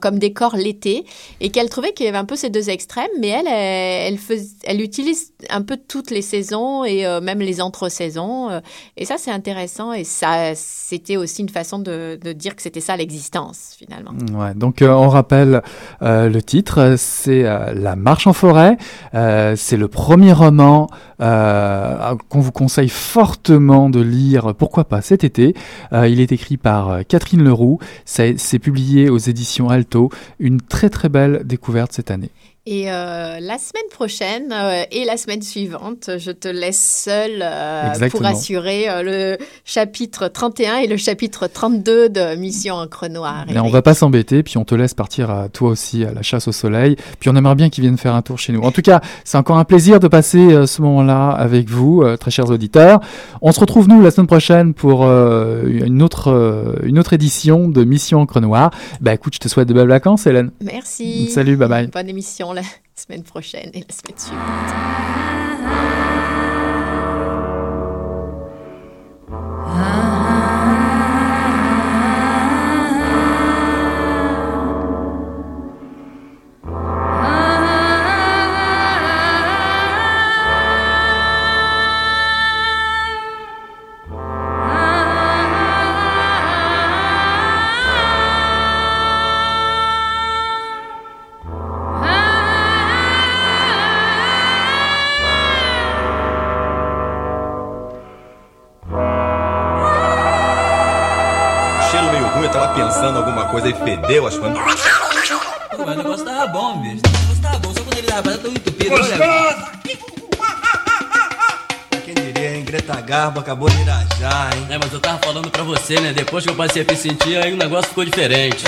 comme 0.00 0.18
décor 0.18 0.56
l'été, 0.56 1.04
et 1.40 1.50
qu'elle 1.50 1.68
trouvait 1.68 1.92
qu'il 1.92 2.06
y 2.06 2.08
avait 2.08 2.18
un 2.18 2.24
peu 2.24 2.36
ces 2.36 2.50
deux 2.50 2.70
extrêmes, 2.70 3.10
mais 3.20 3.28
elle, 3.28 4.18
elle, 4.64 4.80
utilise 4.80 5.32
un 5.50 5.62
peu 5.62 5.76
toutes 5.76 6.10
les 6.10 6.22
saisons 6.22 6.84
et 6.84 7.04
même 7.20 7.40
les 7.40 7.60
entre-saisons, 7.60 8.60
et 8.96 9.04
ça 9.04 9.16
c'est 9.18 9.30
intéressant, 9.30 9.92
et 9.92 10.04
ça 10.04 10.54
c'était 10.54 11.16
aussi 11.16 11.42
une 11.42 11.48
façon 11.48 11.78
de, 11.78 12.18
dire 12.32 12.56
que 12.56 12.62
c'était 12.62 12.80
ça 12.80 12.96
l'existence 12.96 13.76
finalement. 13.78 14.12
Ouais, 14.36 14.54
donc 14.54 14.78
on 14.82 15.08
rappelle 15.08 15.62
le 16.00 16.40
titre, 16.40 16.94
c'est 16.96 17.42
La 17.42 17.96
marche 17.96 18.26
en 18.26 18.32
forêt. 18.32 18.76
C'est 19.12 19.76
le 19.76 19.88
premier 19.88 20.32
roman 20.32 20.88
qu'on 21.18 22.41
vous 22.42 22.52
conseille 22.52 22.88
fortement 22.88 23.90
de 23.90 24.00
lire, 24.00 24.54
pourquoi 24.54 24.84
pas 24.84 25.00
cet 25.00 25.24
été. 25.24 25.54
Euh, 25.92 26.08
il 26.08 26.20
est 26.20 26.32
écrit 26.32 26.56
par 26.56 26.88
euh, 26.90 27.02
Catherine 27.02 27.42
Leroux. 27.42 27.78
C'est 28.04 28.58
publié 28.58 29.08
aux 29.08 29.18
éditions 29.18 29.68
Alto. 29.68 30.10
Une 30.38 30.60
très 30.60 30.90
très 30.90 31.08
belle 31.08 31.42
découverte 31.44 31.92
cette 31.92 32.10
année. 32.10 32.30
Et 32.64 32.92
euh, 32.92 33.40
la 33.40 33.58
semaine 33.58 33.88
prochaine 33.90 34.52
euh, 34.52 34.84
et 34.92 35.04
la 35.04 35.16
semaine 35.16 35.42
suivante, 35.42 36.10
je 36.16 36.30
te 36.30 36.46
laisse 36.46 37.02
seule 37.04 37.42
euh, 37.42 38.08
pour 38.08 38.24
assurer 38.24 38.86
le 39.02 39.36
chapitre 39.64 40.28
31 40.28 40.76
et 40.76 40.86
le 40.86 40.96
chapitre 40.96 41.48
32 41.48 42.08
de 42.08 42.36
Mission 42.36 42.76
Encre 42.76 43.08
Noire. 43.08 43.46
Et 43.48 43.58
on 43.58 43.68
va 43.68 43.82
pas 43.82 43.94
s'embêter, 43.94 44.44
puis 44.44 44.58
on 44.58 44.64
te 44.64 44.76
laisse 44.76 44.94
partir 44.94 45.28
à 45.28 45.48
toi 45.48 45.70
aussi 45.70 46.04
à 46.04 46.12
la 46.12 46.22
chasse 46.22 46.46
au 46.46 46.52
soleil. 46.52 46.94
Puis 47.18 47.28
on 47.30 47.34
aimerait 47.34 47.56
bien 47.56 47.68
qu'ils 47.68 47.82
viennent 47.82 47.98
faire 47.98 48.14
un 48.14 48.22
tour 48.22 48.38
chez 48.38 48.52
nous. 48.52 48.60
En 48.60 48.70
tout 48.70 48.82
cas, 48.82 49.00
c'est 49.24 49.38
encore 49.38 49.58
un 49.58 49.64
plaisir 49.64 49.98
de 49.98 50.06
passer 50.06 50.64
ce 50.64 50.82
moment-là 50.82 51.30
avec 51.30 51.68
vous, 51.68 52.04
très 52.20 52.30
chers 52.30 52.48
auditeurs. 52.48 53.00
On 53.40 53.50
se 53.50 53.58
retrouve 53.58 53.88
nous 53.88 54.00
la 54.00 54.12
semaine 54.12 54.28
prochaine 54.28 54.72
pour 54.72 55.02
une 55.02 56.00
autre 56.00 56.78
une 56.84 57.00
autre 57.00 57.12
édition 57.12 57.68
de 57.68 57.82
Mission 57.82 58.20
Encre 58.20 58.40
Noire. 58.40 58.70
Bah 59.00 59.14
écoute, 59.14 59.34
je 59.34 59.40
te 59.40 59.48
souhaite 59.48 59.66
de 59.66 59.74
belles 59.74 59.88
vacances, 59.88 60.28
Hélène. 60.28 60.52
Merci. 60.60 61.28
Salut, 61.28 61.56
bye 61.56 61.68
bye. 61.68 61.86
Bonne 61.88 62.08
émission 62.08 62.51
la 62.52 62.62
semaine 62.94 63.22
prochaine 63.22 63.70
et 63.74 63.80
la 63.80 63.94
semaine 63.94 64.18
suivante. 64.18 65.51
Pensando 102.74 103.18
alguma 103.18 103.44
coisa 103.46 103.68
e 103.68 103.74
fedeu 103.74 104.26
as 104.26 104.36
coisas. 104.36 104.58
Pô, 105.76 105.84
mas 105.86 105.94
o 105.94 105.98
negócio 106.02 106.24
tava 106.24 106.46
bom, 106.48 106.80
bicho. 106.80 107.00
O 107.06 107.10
negócio 107.10 107.42
tava 107.42 107.58
bom, 107.58 107.72
só 107.74 107.80
quando 107.82 107.98
ele 107.98 108.06
tava 108.06 108.38
tão 108.38 108.50
entupido. 108.50 108.94
Olha. 108.94 109.72
Quem 112.04 112.14
diria, 112.14 112.56
hein? 112.56 112.64
Greta 112.64 113.00
Garbo 113.00 113.40
acabou 113.40 113.68
de 113.70 113.80
irajar, 113.80 114.50
hein? 114.56 114.66
É, 114.70 114.78
mas 114.78 114.92
eu 114.92 115.00
tava 115.00 115.18
falando 115.18 115.50
pra 115.50 115.62
você, 115.62 115.98
né? 116.00 116.12
Depois 116.12 116.44
que 116.44 116.50
eu 116.50 116.54
passei 116.56 116.82
a 116.82 116.84
me 116.90 116.96
sentir, 116.96 117.36
aí 117.42 117.52
o 117.52 117.56
negócio 117.56 117.88
ficou 117.88 118.04
diferente. 118.04 118.64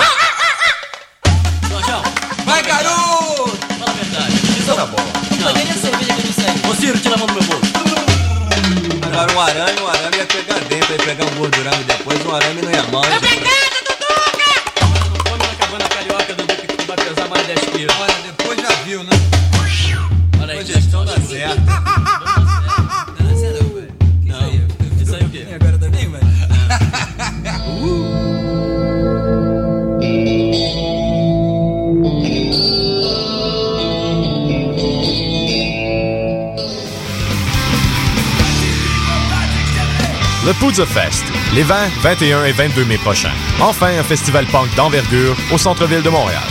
Jorjão, 1.68 2.02
Vai, 2.44 2.62
garoto! 2.62 3.56
fala 3.78 3.90
a 3.90 3.94
verdade. 3.94 4.34
Isso 4.58 4.74
tá 4.74 4.86
bom. 4.86 4.96
Não. 5.40 5.52
Cadê 5.52 5.60
a 5.62 5.74
cerveja 5.74 6.14
que 6.14 6.20
eu 6.20 6.26
me 6.26 6.32
saí? 6.32 6.70
Ô, 6.70 6.74
Ciro, 6.74 6.98
tira 6.98 7.14
a 7.14 7.18
mão 7.18 7.26
do 7.26 7.34
meu 7.34 7.42
bolso. 7.44 7.72
Agora 9.06 9.32
um 9.32 9.40
arame, 9.40 9.80
um 9.80 9.88
arame 9.88 10.16
ia 10.16 10.26
pegar 10.26 10.58
dentro, 10.60 10.92
ia 10.92 10.98
pegar 10.98 11.24
um 11.24 11.34
gordurame 11.36 11.84
depois, 11.84 12.24
um 12.26 12.34
arame 12.34 12.62
não 12.62 12.70
ia 12.70 12.82
mal. 12.84 13.04
hein, 13.04 13.10
Le 40.46 40.52
Poudre 40.52 40.84
Fest, 40.84 41.24
les 41.54 41.62
20, 41.62 41.74
21 42.02 42.44
et 42.44 42.52
22 42.52 42.84
mai 42.84 42.98
prochains. 42.98 43.32
Enfin, 43.62 43.98
un 43.98 44.02
festival 44.02 44.44
punk 44.46 44.74
d'envergure 44.76 45.34
au 45.50 45.56
centre-ville 45.56 46.02
de 46.02 46.10
Montréal. 46.10 46.42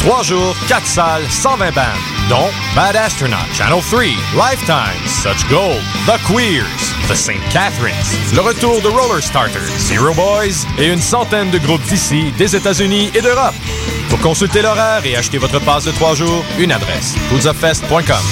Trois 0.00 0.22
jours, 0.22 0.54
quatre 0.68 0.86
salles, 0.86 1.22
120 1.30 1.74
bandes, 1.74 1.84
dont 2.28 2.50
Bad 2.76 2.94
Astronaut, 2.94 3.36
Channel 3.54 3.80
3, 3.90 4.02
Lifetime, 4.36 5.00
Such 5.06 5.48
Gold, 5.48 5.80
The 6.06 6.18
Queers, 6.26 7.08
The 7.08 7.14
St. 7.14 7.40
Catharines, 7.50 7.94
le 8.34 8.40
retour 8.42 8.82
de 8.82 8.88
Roller 8.88 9.22
Starters, 9.22 9.78
Zero 9.78 10.12
Boys 10.12 10.66
et 10.78 10.88
une 10.88 11.00
centaine 11.00 11.50
de 11.50 11.58
groupes 11.58 11.84
d'ici, 11.84 12.32
des 12.36 12.54
États-Unis 12.54 13.10
et 13.14 13.22
d'Europe. 13.22 13.54
Pour 14.10 14.20
consulter 14.20 14.60
l'horaire 14.60 15.00
et 15.06 15.16
acheter 15.16 15.38
votre 15.38 15.58
passe 15.60 15.84
de 15.84 15.92
trois 15.92 16.14
jours, 16.14 16.44
une 16.58 16.72
adresse, 16.72 17.14
poudzafest.com. 17.30 18.24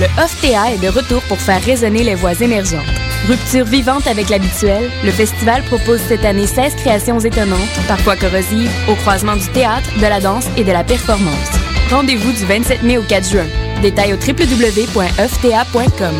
Le 0.00 0.06
OFTA 0.22 0.72
est 0.72 0.78
de 0.78 0.88
retour 0.88 1.20
pour 1.24 1.38
faire 1.38 1.62
résonner 1.62 2.04
les 2.04 2.14
voix 2.14 2.32
émergentes. 2.40 3.11
Rupture 3.28 3.64
vivante 3.64 4.06
avec 4.08 4.28
l'habituel, 4.30 4.90
le 5.04 5.12
festival 5.12 5.62
propose 5.64 6.00
cette 6.00 6.24
année 6.24 6.46
16 6.46 6.74
créations 6.74 7.20
étonnantes, 7.20 7.60
parfois 7.86 8.16
corrosives, 8.16 8.70
au 8.88 8.94
croisement 8.96 9.36
du 9.36 9.46
théâtre, 9.48 9.88
de 9.96 10.02
la 10.02 10.20
danse 10.20 10.46
et 10.56 10.64
de 10.64 10.72
la 10.72 10.82
performance. 10.82 11.50
Rendez-vous 11.90 12.32
du 12.32 12.44
27 12.44 12.82
mai 12.82 12.98
au 12.98 13.02
4 13.02 13.28
juin. 13.28 13.46
Détails 13.80 14.12
au 14.14 14.16
www.fta.com. 14.16 16.14